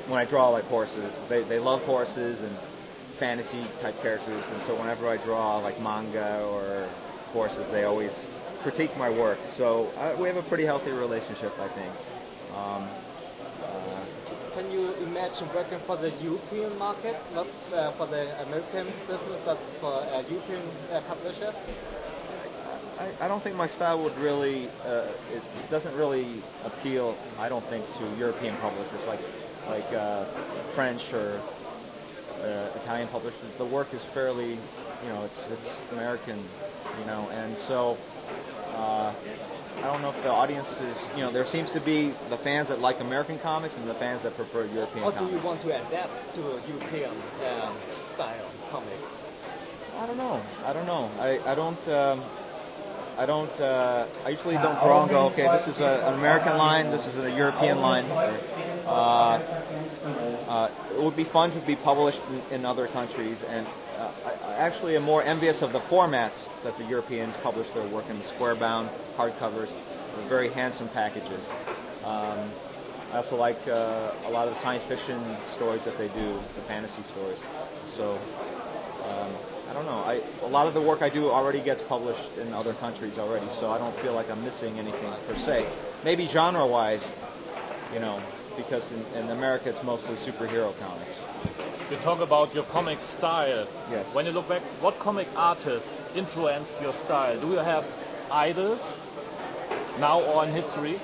[0.05, 2.59] when I draw like horses, they they love horses and
[3.13, 6.95] fantasy type characters, and so whenever I draw like manga or
[7.31, 8.27] horses, they always
[8.59, 9.45] critique my work.
[9.45, 11.95] So uh, we have a pretty healthy relationship, I think.
[12.49, 12.97] Um,
[13.67, 14.04] uh,
[14.55, 19.57] can you imagine working for the European market, not uh, for the American business, but
[19.81, 20.61] for a European
[20.93, 21.53] uh, publisher?
[22.97, 26.25] I, I, don't think my style would really, uh, it doesn't really
[26.65, 29.19] appeal, I don't think, to European publishers like,
[29.69, 30.23] like uh,
[30.73, 31.41] French or
[32.41, 33.53] uh, Italian publishers.
[33.57, 36.41] The work is fairly, you know, it's, it's American,
[37.01, 37.97] you know, and so
[38.75, 39.11] uh,
[39.79, 42.69] I don't know if the audience is, you know, there seems to be the fans
[42.69, 45.31] that like American comics and the fans that prefer European or comics.
[45.31, 47.73] do you want to adapt to a European um,
[48.13, 49.01] style comics?
[49.99, 50.41] I don't know.
[50.65, 51.11] I don't know.
[51.19, 51.87] I, I don't.
[51.87, 52.21] Um,
[53.17, 53.59] I don't.
[53.59, 55.27] Uh, I usually don't draw and go.
[55.27, 56.91] Okay, this is a, an American line.
[56.91, 58.05] This is a European line.
[58.85, 59.39] Uh,
[60.47, 62.19] uh, it would be fun to be published
[62.51, 63.65] in, in other countries, and
[63.97, 64.11] uh,
[64.57, 68.23] actually am more envious of the formats that the Europeans publish their work in, the
[68.23, 69.69] square-bound hardcovers,
[70.27, 71.43] very handsome packages.
[72.03, 72.51] Um,
[73.11, 76.61] I also like uh, a lot of the science fiction stories that they do, the
[76.63, 77.41] fantasy stories.
[77.95, 78.19] So
[79.03, 79.31] um,
[79.69, 79.99] I don't know.
[79.99, 83.47] I, a lot of the work I do already gets published in other countries already,
[83.47, 85.67] so I don't feel like I'm missing anything per se.
[86.03, 87.01] Maybe genre-wise,
[87.93, 88.21] you know,
[88.57, 91.24] because in, in America it's mostly superhero comics.
[91.91, 93.67] You talk about your comic style.
[93.91, 94.13] Yes.
[94.15, 97.39] When you look back, what comic artist influenced your style?
[97.39, 97.85] Do you have
[98.31, 98.95] idols
[99.99, 100.99] now or in history?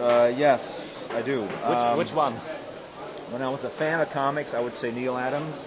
[0.00, 1.42] Uh, yes, I do.
[1.42, 2.34] Which, um, which one?
[3.30, 5.64] When I was a fan of comics, I would say Neal Adams,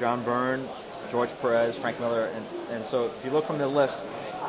[0.00, 0.68] John Byrne,
[1.12, 3.98] George Perez, Frank Miller, and, and so if you look from the list,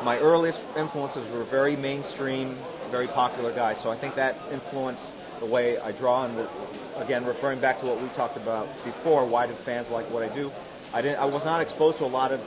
[0.02, 2.58] my earliest influences were very mainstream,
[2.90, 3.78] very popular guys.
[3.78, 6.24] So I think that influenced the way I draw.
[6.24, 6.48] And the,
[6.98, 10.28] again, referring back to what we talked about before, why do fans like what I
[10.28, 10.52] do?
[10.92, 11.18] I didn't.
[11.18, 12.40] I was not exposed to a lot of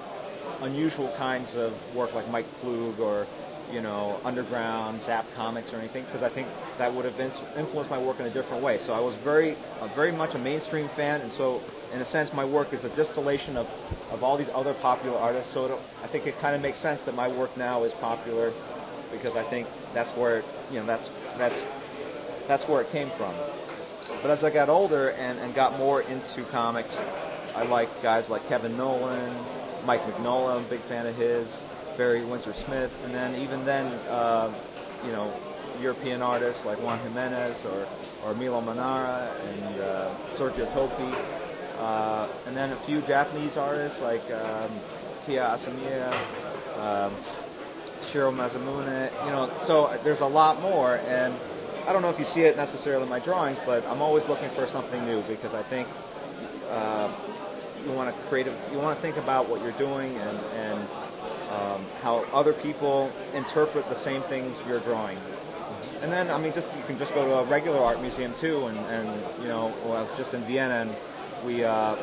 [0.61, 3.27] unusual kinds of work like Mike Ploog or
[3.69, 7.97] you know underground Zap comics or anything because I think that would have influenced my
[7.97, 8.77] work in a different way.
[8.77, 9.57] So I was very,
[9.93, 13.57] very much a mainstream fan, and so in a sense, my work is a distillation
[13.57, 13.67] of
[14.11, 15.51] of all these other popular artists.
[15.51, 18.53] So I think it kind of makes sense that my work now is popular
[19.11, 21.67] because I think that's where you know that's that's
[22.47, 23.35] that's where it came from.
[24.21, 26.95] But as I got older and, and got more into comics,
[27.55, 29.33] I like guys like Kevin Nowlan,
[29.85, 31.47] Mike Mignola, I'm a big fan of his,
[31.97, 34.49] Barry Windsor Smith, and then even then, uh,
[35.05, 35.33] you know,
[35.81, 37.87] European artists like Juan Giménez or,
[38.23, 41.13] or Milo Manara and uh, Sergio Toppi,
[41.79, 44.71] uh, and then a few Japanese artists like um,
[45.25, 46.13] Kia Asamiya,
[46.79, 47.13] um,
[48.11, 51.33] Shiro Masamune, you know, so there's a lot more, and
[51.87, 54.49] I don't know if you see it necessarily in my drawings, but I'm always looking
[54.49, 55.87] for something new because I think
[56.69, 57.09] uh,
[57.85, 60.79] you want to create, you want to think about what you're doing and, and
[61.49, 65.17] um, how other people interpret the same things you're drawing.
[66.01, 68.65] And then, I mean, just you can just go to a regular art museum too,
[68.65, 69.09] and, and
[69.41, 70.95] you know, well, I was just in Vienna and
[71.45, 71.95] we uh,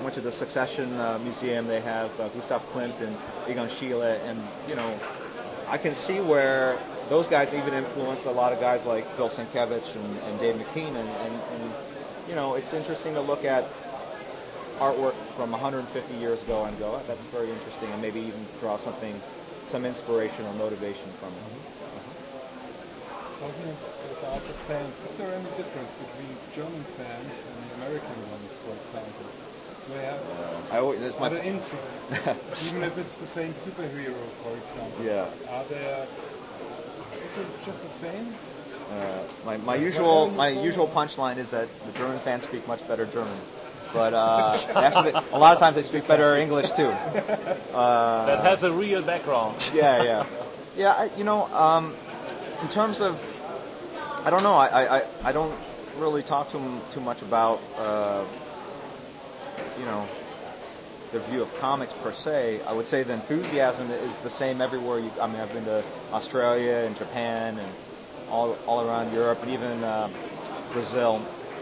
[0.00, 1.66] went to the Secession uh, Museum.
[1.66, 3.16] They have uh, Gustav Klimt and
[3.48, 5.00] Egon Schiele, and you know,
[5.68, 9.94] I can see where those guys even influenced a lot of guys like Bill Sienkiewicz
[9.94, 11.72] and, and Dave McKean, and, and, and
[12.28, 13.64] you know, it's interesting to look at
[14.78, 18.76] artwork from 150 years ago and go, oh, that's very interesting, and maybe even draw
[18.76, 19.18] something,
[19.68, 21.66] some inspiration or motivation from it.
[23.40, 23.76] Talking
[24.18, 29.26] about the fans, is there any difference between German fans and American ones, for example?
[29.86, 33.52] Do they have uh, I always, that's my other interests, even if it's the same
[33.52, 35.04] superhero, for example?
[35.04, 35.28] Yeah.
[35.54, 36.06] Are there?
[37.36, 38.34] Is just the same?
[38.90, 43.04] Uh, my, my usual my usual punchline is that the German fans speak much better
[43.04, 43.36] German,
[43.92, 46.88] but uh, actually a lot of times they speak better English too.
[47.74, 49.70] Uh, that has a real background.
[49.74, 50.26] yeah, yeah,
[50.78, 50.92] yeah.
[50.92, 51.94] I, you know, um,
[52.62, 53.20] in terms of,
[54.24, 54.54] I don't know.
[54.54, 55.54] I, I, I don't
[55.98, 58.24] really talk to them too much about, uh,
[59.78, 60.08] you know,
[61.12, 62.60] their view of comics per se.
[62.66, 64.98] I would say the enthusiasm is the same everywhere.
[65.00, 67.68] You, I mean, I've been to Australia and Japan and
[68.30, 70.08] all all around Europe and even uh,
[70.72, 71.20] Brazil.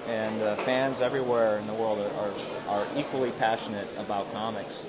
[0.08, 4.82] and uh, fans everywhere in the world are, are, are equally passionate about comics.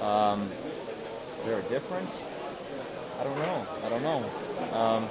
[0.00, 0.42] Um,
[1.40, 2.22] is there a difference?
[3.20, 3.66] I don't know.
[3.84, 4.76] I don't know.
[4.76, 5.04] Um,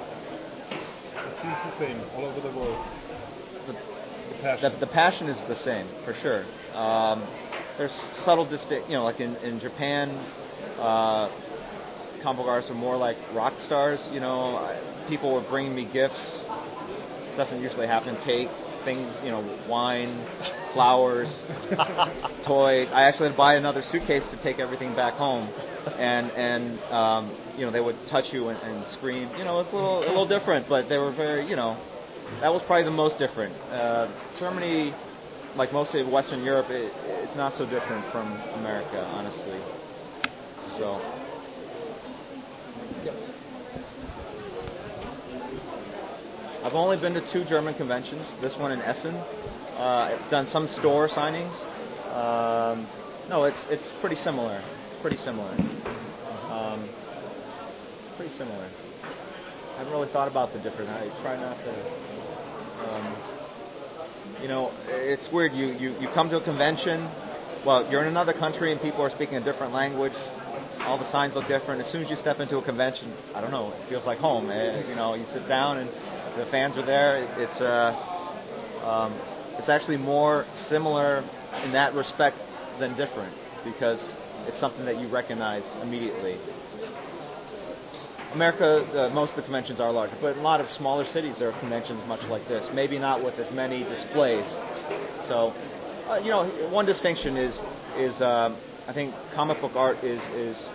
[1.32, 2.78] It seems the same all over the world.
[3.66, 4.72] the, The passion.
[4.72, 6.44] the, the passion is the same for sure.
[6.74, 7.22] Um,
[7.78, 10.10] there's subtle distinct, you know, like in, in Japan,
[10.80, 11.28] uh,
[12.20, 14.06] comic book artists are more like rock stars.
[14.12, 14.76] You know, I,
[15.08, 16.38] people were bringing me gifts.
[17.36, 18.16] Doesn't usually happen.
[18.24, 18.48] Cake,
[18.84, 20.12] things, you know, wine,
[20.72, 21.44] flowers,
[22.42, 22.90] toys.
[22.90, 25.46] I actually had to buy another suitcase to take everything back home,
[25.98, 29.28] and and um, you know they would touch you and, and scream.
[29.38, 31.76] You know, it's a little a little different, but they were very, you know,
[32.40, 33.54] that was probably the most different.
[33.70, 34.08] Uh,
[34.40, 34.94] Germany,
[35.58, 36.92] like most of Western Europe, it,
[37.22, 39.58] it's not so different from America, honestly.
[40.78, 41.00] So.
[46.64, 48.32] I've only been to two German conventions.
[48.40, 49.14] This one in Essen.
[49.78, 51.52] Uh, I've done some store signings.
[52.14, 52.86] Um,
[53.28, 54.60] no, it's it's pretty similar.
[54.90, 55.50] It's pretty similar.
[56.50, 56.80] Um,
[58.16, 58.66] pretty similar.
[59.74, 60.90] I haven't really thought about the difference.
[60.90, 61.70] I try not to.
[62.90, 63.37] Um,
[64.42, 65.54] you know, it's weird.
[65.54, 67.06] You, you you come to a convention.
[67.64, 70.14] Well, you're in another country and people are speaking a different language.
[70.86, 71.80] All the signs look different.
[71.80, 73.72] As soon as you step into a convention, I don't know.
[73.72, 74.50] It feels like home.
[74.50, 75.90] Eh, you know, you sit down and
[76.36, 77.16] the fans are there.
[77.16, 77.94] It, it's uh,
[78.84, 79.12] um,
[79.58, 81.24] it's actually more similar
[81.64, 82.36] in that respect
[82.78, 84.14] than different because
[84.46, 86.38] it's something that you recognize immediately.
[88.34, 91.38] America, uh, most of the conventions are larger, but in a lot of smaller cities
[91.38, 92.72] there are conventions much like this.
[92.72, 94.44] Maybe not with as many displays.
[95.28, 95.54] So,
[96.08, 97.60] uh, you know, one distinction is
[97.96, 100.68] is um, I think comic book art is is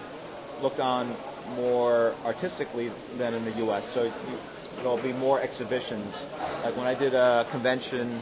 [0.61, 1.15] looked on
[1.47, 3.85] more artistically than in the U.S.
[3.85, 4.39] So you,
[4.81, 6.17] there'll be more exhibitions.
[6.63, 8.21] Like when I did a convention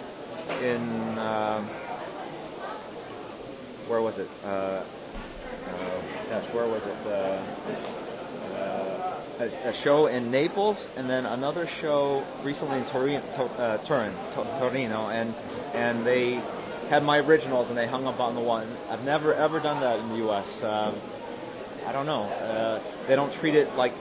[0.60, 1.70] in um,
[3.88, 4.28] where was it?
[4.44, 4.84] Uh, uh,
[6.30, 6.96] gosh, where was it?
[7.06, 7.42] Uh,
[8.58, 13.78] uh, a, a show in Naples, and then another show recently in Torino, to, uh,
[13.80, 15.34] Turin, to, Torino, and
[15.74, 16.42] and they
[16.90, 18.68] had my originals and they hung up on the one.
[18.90, 20.64] I've never ever done that in the U.S.
[20.64, 20.94] Um,
[21.88, 22.24] I don't know.
[22.24, 23.94] Uh, they don't treat it like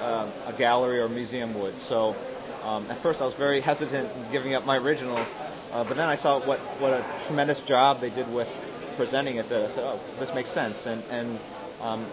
[0.00, 1.78] uh, a gallery or museum would.
[1.78, 2.16] So
[2.64, 5.28] um, at first I was very hesitant in giving up my originals,
[5.72, 8.48] uh, but then I saw what what a tremendous job they did with
[8.96, 9.48] presenting it.
[9.50, 11.38] That I said, oh, this makes sense, and and
[11.82, 12.06] um,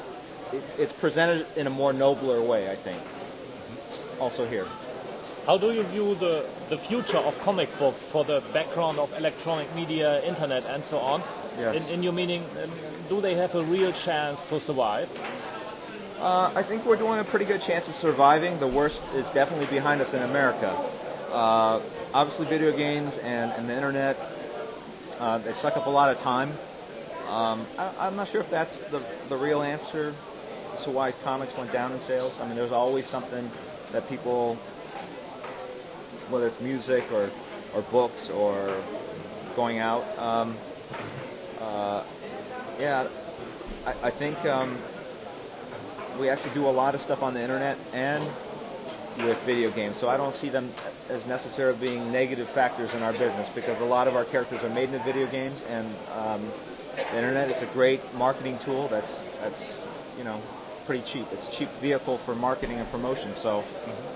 [0.53, 3.01] it, it's presented in a more nobler way, I think.
[4.19, 4.67] Also here.
[5.45, 9.73] How do you view the, the future of comic books for the background of electronic
[9.75, 11.21] media, internet, and so on?
[11.59, 11.87] Yes.
[11.87, 12.71] In, in your meaning, um,
[13.09, 15.09] do they have a real chance to survive?
[16.19, 18.57] Uh, I think we're doing a pretty good chance of surviving.
[18.59, 20.73] The worst is definitely behind us in America.
[21.31, 21.81] Uh,
[22.13, 24.17] obviously, video games and, and the internet,
[25.19, 26.49] uh, they suck up a lot of time.
[27.27, 30.13] Um, I, I'm not sure if that's the, the real answer
[30.73, 32.33] as to why comics went down in sales.
[32.39, 33.49] I mean, there's always something
[33.91, 34.55] that people,
[36.29, 37.31] whether it's music or,
[37.73, 38.83] or books or
[39.55, 40.05] going out.
[40.17, 40.57] Um,
[41.59, 42.03] uh,
[42.79, 43.07] yeah,
[43.85, 44.77] I, I think um,
[46.19, 48.23] we actually do a lot of stuff on the internet and
[49.23, 49.97] with video games.
[49.97, 50.73] So I don't see them
[51.09, 54.69] as necessarily being negative factors in our business because a lot of our characters are
[54.69, 56.51] made in the video games, and um,
[57.11, 58.87] the internet is a great marketing tool.
[58.87, 59.73] That's that's
[60.17, 60.41] you know
[60.85, 61.27] pretty cheap.
[61.33, 63.33] It's a cheap vehicle for marketing and promotion.
[63.35, 63.63] So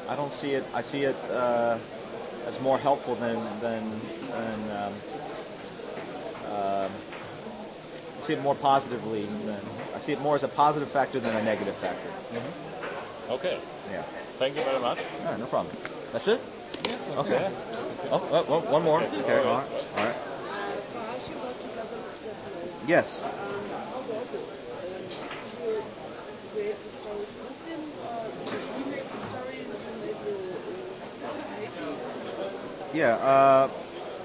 [0.07, 0.65] I don't see it.
[0.73, 1.79] I see it uh,
[2.45, 4.69] as more helpful than than than.
[4.71, 5.01] Um,
[6.43, 6.89] uh,
[8.17, 11.35] I see it more positively than I see it more as a positive factor than
[11.35, 12.13] a negative factor.
[13.29, 14.03] Okay, Yeah.
[14.39, 14.97] thank you very much.
[15.19, 15.75] All right, no problem.
[16.11, 16.41] That's it?
[17.09, 17.33] Okay.
[17.41, 17.51] Yeah.
[18.11, 19.01] Oh, oh, oh, one more.
[19.01, 19.67] Okay, all right.
[19.95, 20.15] All right.
[20.93, 22.69] Perhaps you got together with Stefano.
[22.87, 23.21] Yes.
[23.37, 24.41] Um, how was it?
[24.81, 25.83] Um, did you
[26.51, 30.39] create the stories with him, or did he make the story and you made the
[31.27, 31.99] uh, pages?
[32.97, 33.13] Yeah.
[33.13, 33.69] Uh,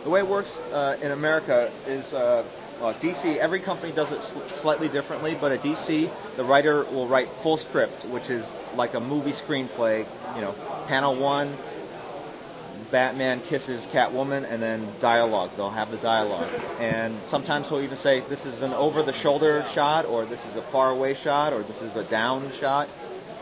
[0.03, 2.45] the way it works uh, in America is uh,
[2.81, 3.37] well, DC.
[3.37, 7.59] Every company does it sl- slightly differently, but at DC, the writer will write full
[7.59, 10.07] script, which is like a movie screenplay.
[10.35, 11.59] You know, panel one,
[12.91, 15.51] Batman kisses Catwoman, and then dialogue.
[15.55, 20.25] They'll have the dialogue, and sometimes he'll even say, "This is an over-the-shoulder shot," or
[20.25, 22.89] "This is a far-away shot," or "This is a down shot,"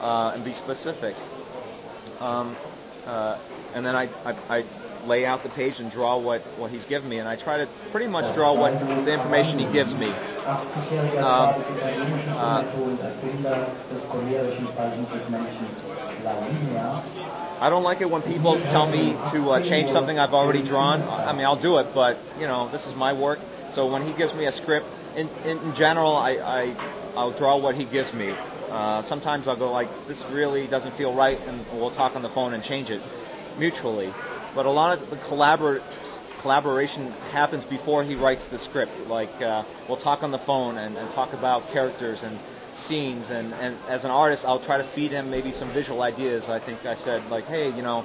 [0.01, 1.15] uh, and be specific.
[2.19, 2.57] Um,
[3.07, 3.37] uh,
[3.73, 4.65] and then I, I, I
[5.07, 7.67] lay out the page and draw what, what he's given me, and I try to
[7.91, 8.73] pretty much draw what
[9.05, 10.07] the information he gives me.
[10.47, 15.85] 80-jähriger Star des italienischen Kommando und Erfinder des cholerischen Zeichentrickmännchens
[16.25, 20.63] La I don't like it when people tell me to uh, change something I've already
[20.63, 21.03] drawn.
[21.03, 23.39] I mean, I'll do it, but you know, this is my work.
[23.73, 24.87] So when he gives me a script,
[25.17, 26.75] in, in, in general, I, I
[27.17, 28.33] I'll draw what he gives me.
[28.71, 32.29] Uh, sometimes I'll go like, this really doesn't feel right, and we'll talk on the
[32.29, 33.03] phone and change it
[33.59, 34.11] mutually.
[34.55, 35.83] But a lot of the collabor-
[36.41, 38.93] collaboration happens before he writes the script.
[39.09, 42.39] Like uh, we'll talk on the phone and, and talk about characters and
[42.75, 46.49] scenes, and, and as an artist, I'll try to feed him maybe some visual ideas.
[46.49, 48.05] I think I said like, hey, you know,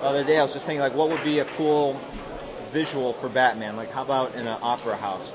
[0.00, 2.00] the other day I was just thinking like, what would be a cool
[2.70, 3.76] visual for Batman?
[3.76, 5.30] Like, how about in an opera house?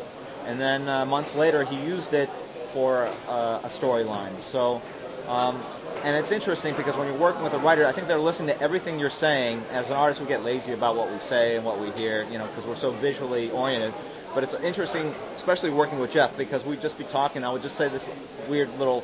[0.45, 2.29] And then uh, months later, he used it
[2.73, 4.39] for uh, a storyline.
[4.41, 4.81] So,
[5.29, 5.55] um,
[6.03, 8.61] and it's interesting because when you're working with a writer, I think they're listening to
[8.61, 9.63] everything you're saying.
[9.71, 12.37] As an artist, we get lazy about what we say and what we hear, you
[12.37, 13.93] know, because we're so visually oriented.
[14.33, 17.43] But it's interesting, especially working with Jeph, because we'd just be talking.
[17.43, 18.09] I would just say this
[18.47, 19.01] weird little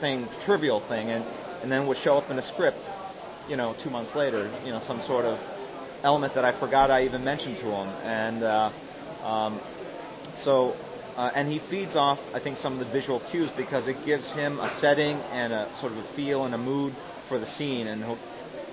[0.00, 1.24] thing, trivial thing, and
[1.62, 2.78] and then would show up in a script,
[3.48, 5.40] you know, two months later, you know, some sort of
[6.04, 8.70] element that I forgot I even mentioned to him, and uh,
[9.24, 9.60] um,
[10.36, 10.76] so
[11.16, 14.32] uh, and he feeds off, I think, some of the visual cues because it gives
[14.32, 16.94] him a setting and a sort of a feel and a mood
[17.24, 18.18] for the scene, and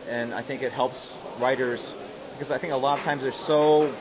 [0.07, 1.95] and I think it helps writers
[2.33, 3.99] because I think a lot of times they're so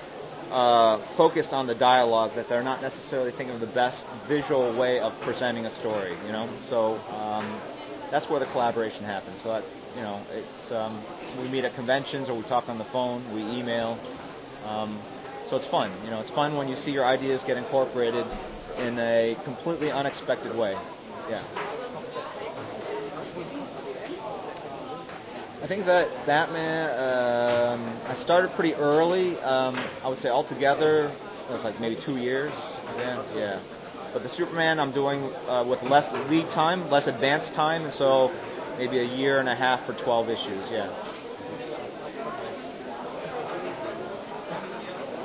[0.50, 5.00] uh, focused on the dialogue that they're not necessarily thinking of the best visual way
[5.00, 6.18] of presenting a story.
[6.24, 7.62] You know, so um,
[8.10, 9.40] that's where the collaboration happens.
[9.40, 9.64] So that
[9.94, 13.58] you know, it's um, we meet at conventions or we talk on the phone, we
[13.58, 14.00] email.
[14.62, 15.09] Um,
[15.50, 15.90] so it's fun.
[16.04, 18.24] You know, it's fun when you see your ideas get incorporated
[18.78, 20.76] in a completely unexpected way.
[21.28, 21.42] Yeah.
[25.62, 29.38] I think that Batman, um, I started pretty early.
[29.40, 31.06] Um, I would say altogether,
[31.48, 32.52] it was like maybe two years.
[32.96, 33.58] Yeah, yeah.
[34.12, 38.30] But the Superman I'm doing uh, with less lead time, less advanced time, and so
[38.78, 40.70] maybe a year and a half for 12 issues.
[40.70, 40.88] Yeah.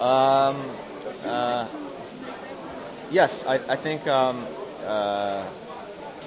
[0.05, 0.63] Um,
[1.25, 1.67] uh,
[3.09, 4.45] yes, I, I think um,
[4.85, 5.43] uh,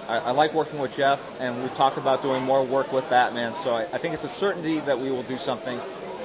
[0.09, 3.55] I, I, like working with Jeph, and we've talked about doing more work with Batman.
[3.55, 5.79] So I, I, think it's a certainty that we will do something.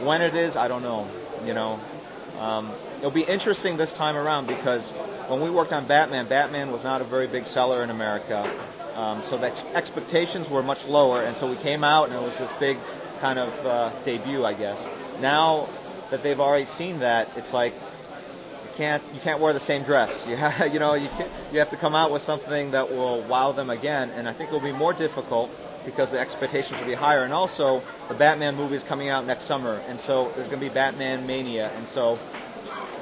[0.04, 1.08] When it is, I don't know.
[1.46, 1.80] You know,
[2.40, 4.90] um, it'll be interesting this time around because
[5.30, 8.50] when we worked on Batman, Batman was not a very big seller in America.
[8.96, 12.24] Um, so the ex- expectations were much lower, and so we came out and it
[12.24, 12.80] was this big
[13.22, 14.84] kind of uh, debut, I guess.
[15.22, 15.68] Now
[16.14, 20.12] that they've already seen that, it's like you can't you can't wear the same dress.
[20.30, 23.22] You have you know you can, you have to come out with something that will
[23.24, 25.50] wow them again, and I think it will be more difficult
[25.86, 27.24] because the expectations will be higher.
[27.24, 30.68] And also, the Batman movie is coming out next summer, and so there's going to
[30.68, 32.20] be Batman mania, and so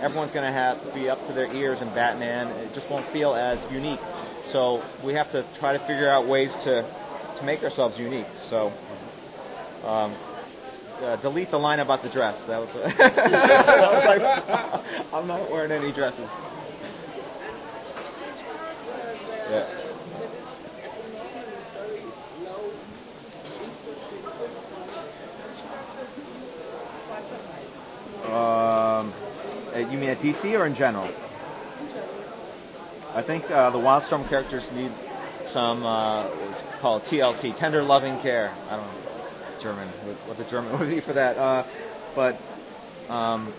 [0.02, 2.48] everyone's going to have be up to their ears in Batman.
[2.64, 4.00] It just won't feel as unique.
[4.46, 6.86] So we have to try to figure out ways to
[7.36, 8.32] to make ourselves unique.
[8.40, 8.72] So.
[9.86, 10.14] Um,
[11.02, 12.46] uh, delete the line about the dress.
[12.46, 12.98] That was, that
[13.92, 16.32] was like, I'm not wearing any dresses.
[19.50, 19.66] Yeah.
[28.32, 29.12] Um,
[29.74, 31.10] uh, you mean at DC or in general?
[33.14, 34.92] I think uh, the Wildstorm characters need
[35.44, 38.54] some uh, what's called TLC, tender loving care.
[38.70, 39.11] I don't know.
[39.62, 39.88] German,
[40.26, 41.38] what the German would be for that.
[41.38, 41.64] Uh,
[42.16, 42.36] but
[43.10, 43.54] um,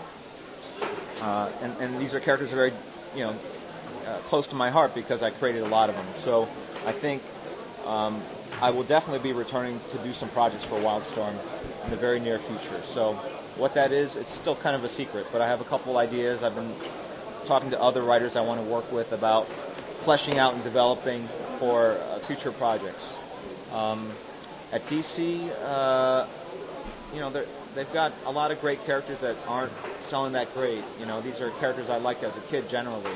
[1.21, 2.73] uh, and, and these are characters that are very,
[3.15, 3.35] you know,
[4.07, 6.05] uh, close to my heart because I created a lot of them.
[6.13, 6.49] So
[6.85, 7.21] I think
[7.85, 8.21] um,
[8.61, 11.35] I will definitely be returning to do some projects for Wildstorm
[11.85, 12.81] in the very near future.
[12.83, 13.13] So
[13.55, 16.43] what that is, it's still kind of a secret, but I have a couple ideas.
[16.43, 16.73] I've been
[17.45, 19.47] talking to other writers I want to work with about
[20.03, 21.27] fleshing out and developing
[21.59, 23.13] for uh, future projects.
[23.71, 24.11] Um,
[24.73, 26.25] at DC, uh,
[27.13, 27.31] you know,
[27.75, 29.71] they've got a lot of great characters that aren't
[30.01, 30.83] selling that great.
[30.99, 33.13] You know, these are characters I liked as a kid generally.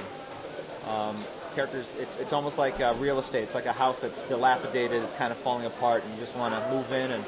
[0.86, 3.42] Um, characters, it's it's almost like uh, real estate.
[3.44, 6.54] It's like a house that's dilapidated, it's kind of falling apart, and you just want
[6.54, 7.26] to move in and,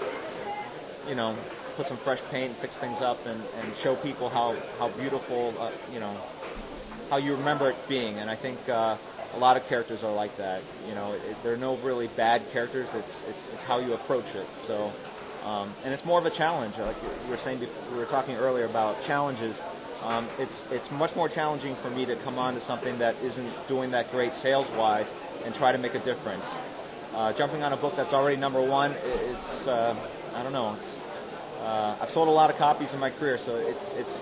[1.07, 1.35] you know,
[1.75, 5.55] put some fresh paint and fix things up and, and show people how how beautiful,
[5.59, 6.15] uh, you know,
[7.09, 8.19] how you remember it being.
[8.19, 8.69] And I think.
[8.69, 8.97] Uh,
[9.33, 10.61] a lot of characters are like that.
[10.87, 12.93] You know, it, there are no really bad characters.
[12.93, 14.47] It's it's, it's how you approach it.
[14.61, 14.91] So,
[15.45, 16.77] um, and it's more of a challenge.
[16.77, 19.61] Like you were saying, before, we were talking earlier about challenges.
[20.03, 23.67] Um, it's it's much more challenging for me to come on to something that isn't
[23.67, 25.07] doing that great sales wise
[25.45, 26.49] and try to make a difference.
[27.13, 29.95] Uh, jumping on a book that's already number one, it's uh,
[30.35, 30.73] I don't know.
[30.77, 30.95] It's
[31.61, 34.19] uh, I've sold a lot of copies in my career, so it, it's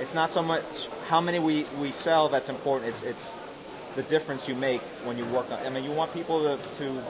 [0.00, 0.64] it's not so much
[1.06, 2.90] how many we, we sell that's important.
[2.90, 3.32] It's it's
[3.96, 5.58] the difference you make when you work on.
[5.64, 7.02] I mean, you want people to, to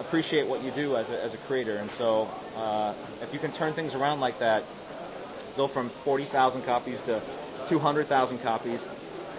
[0.00, 3.52] appreciate what you do as a, as a creator, and so uh, if you can
[3.52, 4.62] turn things around like that,
[5.56, 7.20] go from 40,000 copies to
[7.68, 8.84] 200,000 copies,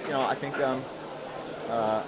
[0.05, 0.81] you know, I think um,
[1.69, 2.03] uh,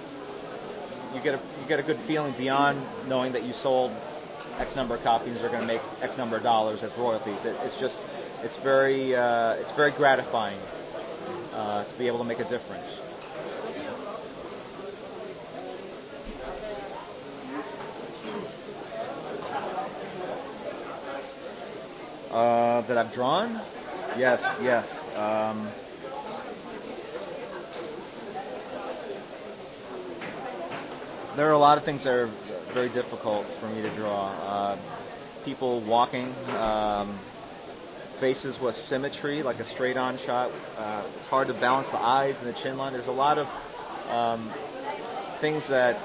[1.14, 3.92] you get a you get a good feeling beyond knowing that you sold
[4.58, 7.44] X number of copies are going to make X number of dollars as royalties.
[7.44, 7.98] It, it's just
[8.42, 10.58] it's very uh, it's very gratifying
[11.54, 12.86] uh, to be able to make a difference.
[13.62, 14.24] What do you love
[15.58, 15.76] um,
[17.14, 19.04] other scenes which you prefer,
[19.36, 21.14] which you love more?
[21.14, 21.36] Best?
[22.32, 23.60] Uh, that I've drawn?
[24.16, 25.06] Yes, yes.
[25.14, 25.70] Um,
[31.36, 32.30] there are a lot of things that are
[32.72, 34.28] very difficult for me to draw.
[34.30, 34.76] Uh,
[35.44, 37.18] people walking, um,
[38.16, 40.50] faces with symmetry, like a straight-on shot.
[40.78, 42.92] Uh, it's hard to balance the eyes and the chin line.
[42.94, 43.48] There's a lot of
[44.10, 44.50] um,
[45.40, 45.96] things that.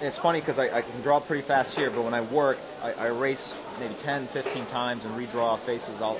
[0.00, 2.92] It's funny because I, I can draw pretty fast here, but when I work, I,
[2.92, 6.18] I erase maybe 10, 15 times and redraw faces all,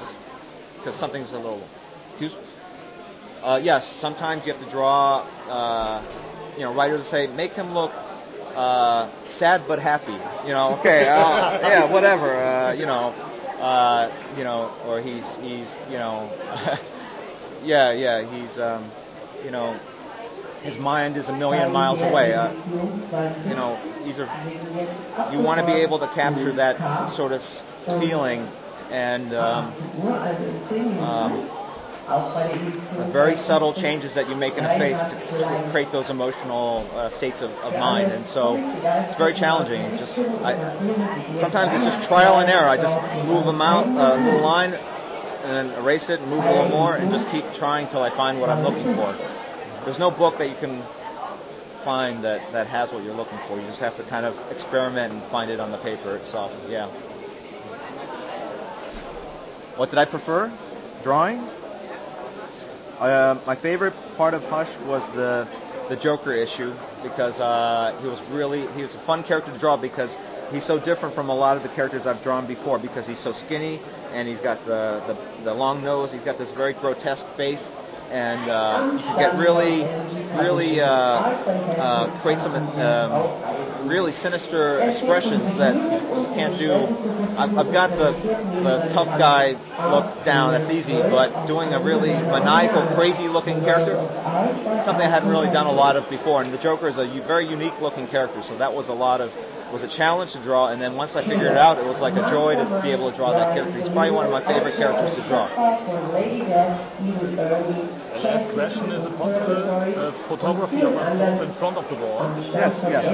[0.00, 0.14] just
[0.78, 1.68] because something's a little.
[3.42, 5.18] Uh, yes, sometimes you have to draw.
[5.48, 6.02] Uh,
[6.56, 7.92] you know, writers say make him look
[8.54, 10.12] uh, sad but happy.
[10.46, 12.34] You know, okay, uh, yeah, whatever.
[12.36, 13.14] Uh, you know,
[13.58, 16.30] uh, you know, or he's he's you know,
[17.62, 18.90] yeah, yeah, he's um,
[19.44, 19.78] you know,
[20.62, 22.34] his mind is a million miles away.
[22.34, 22.52] Uh,
[23.48, 24.28] you know, these are
[25.32, 27.42] you want to be able to capture that sort of
[27.98, 28.46] feeling
[28.90, 29.72] and um,
[31.00, 31.32] um,
[32.96, 35.16] the very subtle changes that you make in a face to,
[35.70, 38.10] create those emotional uh, states of, of mind.
[38.10, 38.56] And so
[39.04, 39.80] it's very challenging.
[39.98, 40.54] Just I,
[41.38, 42.68] sometimes it's just trial and error.
[42.68, 42.96] I just
[43.26, 46.68] move them out uh, a little line and then erase it and move a little
[46.68, 49.14] more and just keep trying till I find what I'm looking for.
[49.84, 50.82] There's no book that you can
[51.84, 53.58] find that, that has what you're looking for.
[53.58, 56.54] You just have to kind of experiment and find it on the paper itself.
[56.68, 56.86] Yeah.
[59.76, 60.52] What did I prefer?
[61.02, 61.42] Drawing?
[62.98, 65.48] Uh, my favorite part of Hush was the
[65.88, 66.72] the Joker issue
[67.02, 70.14] because uh, he was really he was a fun character to draw because
[70.52, 73.32] he's so different from a lot of the characters I've drawn before because he's so
[73.32, 73.80] skinny
[74.12, 76.12] and he's got the the, the long nose.
[76.12, 77.66] He's got this very grotesque face
[78.10, 79.84] and uh, you can get really
[80.36, 86.72] really uh, uh, create some um, really sinister expressions that you just can't do.
[87.36, 88.12] I've, I've got the
[88.62, 89.56] the tough guy
[89.90, 90.52] look down.
[90.52, 93.96] That's easy, but doing a really maniacal, crazy looking character,
[94.84, 96.42] something I hadn't really done a lot of before.
[96.42, 99.34] And the Joker is a very unique looking character, so that was a lot of
[99.72, 100.68] was a challenge to draw.
[100.68, 103.10] And then once I figured it out, it was like a joy to be able
[103.10, 103.78] to draw that character.
[103.78, 105.46] He's probably one of my favorite characters to draw.
[108.12, 111.94] The last question is it possible uh, photography of us scope in front of the
[111.96, 112.22] wall?
[112.52, 113.06] Yes, yes.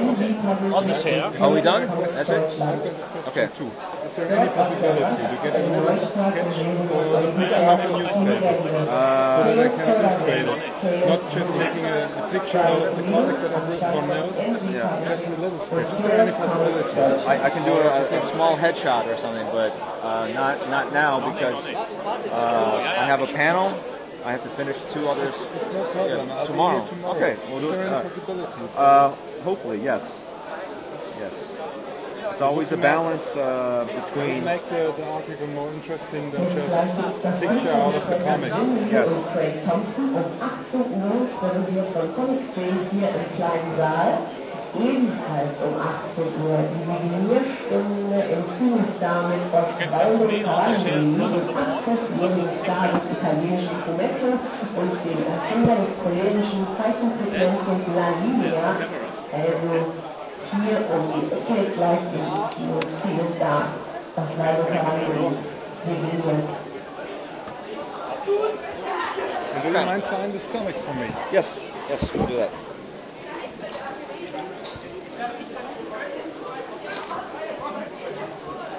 [0.73, 1.31] On the chair?
[1.41, 1.87] Are we done?
[2.01, 2.61] That's it.
[3.29, 3.49] Okay.
[3.57, 3.71] Two.
[4.05, 6.57] Is there any possibility to get a new sketch
[6.89, 11.09] for the proper newspaper so that I can illustrate it?
[11.09, 14.37] Not just taking a, a picture out of the comic that everyone knows,
[14.73, 15.05] Yeah.
[15.05, 15.93] just a little sketch.
[15.93, 17.01] Is there any possibility?
[17.27, 19.73] I, I can do a, a small headshot or something, but
[20.03, 21.63] uh, not not now because
[22.33, 23.69] uh, I have a panel.
[24.27, 26.29] I have to finish two others It's no problem.
[26.29, 26.85] Yeah, tomorrow.
[26.85, 27.17] Tomorrow.
[27.17, 27.79] Okay, we'll do it.
[27.79, 28.77] Uh, possibilities?
[28.77, 29.09] Uh,
[29.45, 30.03] hopefully, yes.
[31.21, 31.56] Yes.
[32.33, 34.45] It's always a balance uh, between.
[34.45, 38.53] make the, the article more interesting than just picture out of the comic.
[38.91, 39.09] Yes.
[39.33, 42.41] Craig Thompson um 18 Uhr, präsentiert von Comic
[42.93, 44.19] hier im kleinen Saal.
[44.77, 53.05] Ebenfalls um 18 Uhr die Signierstunde im Cinestar mit Osvaldo Carangeli, dem 80-jährigen Star des
[53.17, 54.37] italienischen Fumetto
[54.77, 58.77] und dem Erfinder des chilenischen Zeichentrickmännchens La Linea.
[59.33, 59.93] Also
[60.53, 63.69] hier um die Ecke gleich im Kino Cinestar.
[64.17, 65.37] Osvaldo Carangeli
[65.85, 66.49] signiert.
[69.55, 71.07] And do you mind signing these comics for me?
[71.33, 72.51] Yes, yes, we'll do that.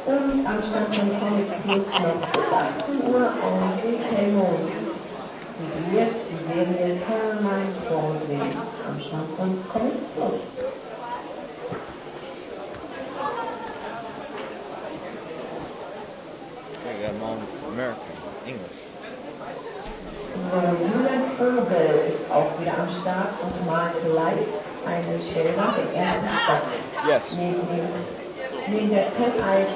[0.07, 4.71] Und am Stand von Comic Plus noch bis 18 Uhr Henri Clémence.
[5.59, 8.55] Signiert die Serie Caroline Baldwin
[8.87, 10.39] am Stand von Comic Plus.
[17.77, 18.17] American,
[18.47, 18.79] English.
[20.49, 24.49] So, Julian Vogel ist auch wieder am Start und malt live
[24.89, 26.63] eine nach dem ersten Stock.
[27.05, 27.21] Yes.
[27.37, 27.85] Neben, dem,
[28.73, 29.69] neben der 10 Eyes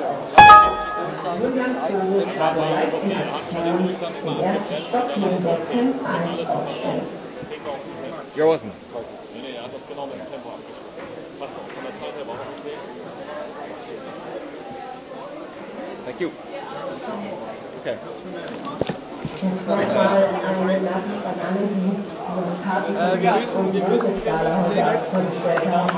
[1.43, 7.05] Julian gerade live in Aktion im ersten Stock neben der 10 Eyes Ausstellung.
[8.35, 8.71] You're welcome.
[9.35, 10.89] Nee, nee, er hat das genau mit dem Tempo abgestimmt.
[11.39, 11.69] Passt doch.
[11.69, 12.77] Von der Zeit her war auch okay.
[16.07, 16.31] Thank you.
[17.81, 17.97] Okay.
[19.41, 24.85] Jetzt nochmal eine Nachricht an alle, die ihre Karten für die Max- und Moritz-Gala heute
[24.85, 25.97] Abend vorgestellt haben.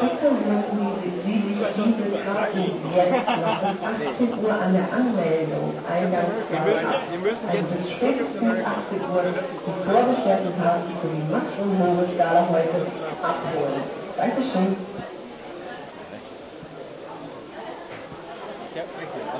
[0.00, 0.90] Bitte holen
[1.22, 2.66] Sie, sich diese Karten
[2.96, 6.98] jetzt noch bis 18 Uhr an der Anmeldung Eingangssaal ab.
[7.46, 12.90] Also bis spätestens 18 Uhr die vorbestellten Karten für die Max- und Moritz-Gala heute
[13.22, 13.82] abholen.
[14.18, 14.74] Dankeschön.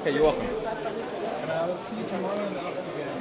[0.00, 0.46] Okay, you're welcome.
[1.42, 3.20] And I'll see you tomorrow and ask again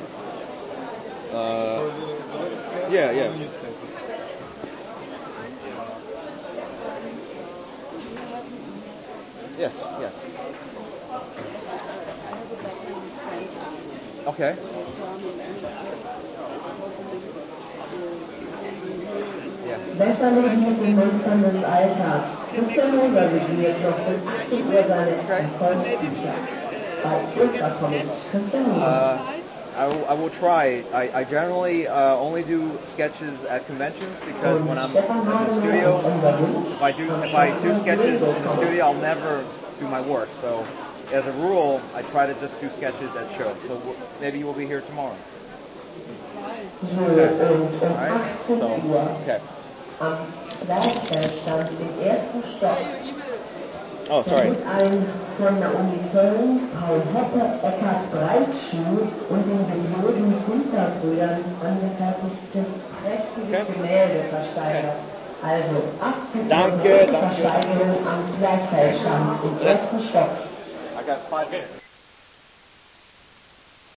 [1.30, 3.27] Uh, for the, the little sketch yeah, on yeah.
[3.27, 3.88] the newspaper.
[9.57, 10.25] yes, yes.
[11.09, 14.53] I have a background in French and Okay.
[14.95, 15.69] German and uh,
[16.80, 17.47] was a little bit
[17.80, 18.39] uh,
[19.67, 19.77] Yeah.
[19.97, 22.32] Besser leben mit den Monstern des Alltags.
[22.53, 26.36] Christian Moser signiert noch bis 18 Uhr seine Erfolgsbücher.
[27.04, 28.28] Bei Ultra Comics.
[28.30, 28.84] Christian Moser.
[28.84, 29.24] Uh,
[29.78, 30.84] I will, I will try.
[30.93, 35.97] I, I generally uh, only do sketches at conventions because when I'm in the studio,
[35.97, 39.45] und Oliver Lynch if I do if I do sketches in the studio, I'll never
[39.80, 40.32] do my work.
[40.32, 40.66] So,
[41.12, 43.58] as a rule, I try to just do sketches at shows.
[43.62, 45.16] So w- maybe you will be here tomorrow.
[46.84, 48.39] So, um All right.
[48.39, 48.64] So,
[49.24, 49.41] okay.
[50.02, 52.78] am Zwerchfellstand im ersten Stock
[54.12, 54.49] Oh, Da sorry.
[54.49, 55.05] wird ein
[55.38, 63.74] von Naomi Völlen, Paul Hoppe, Eckhard Breitschuh und den dubiosen Dinter-Brüdern angefertigtes prächtiges Okay.
[63.74, 64.95] Gemälde versteigert.
[65.41, 67.36] Also 18 Uhr Danke, danke.
[67.36, 70.30] Versteigerung am Zwerchfellstand im ersten Stock.
[70.99, 71.78] I got five minutes.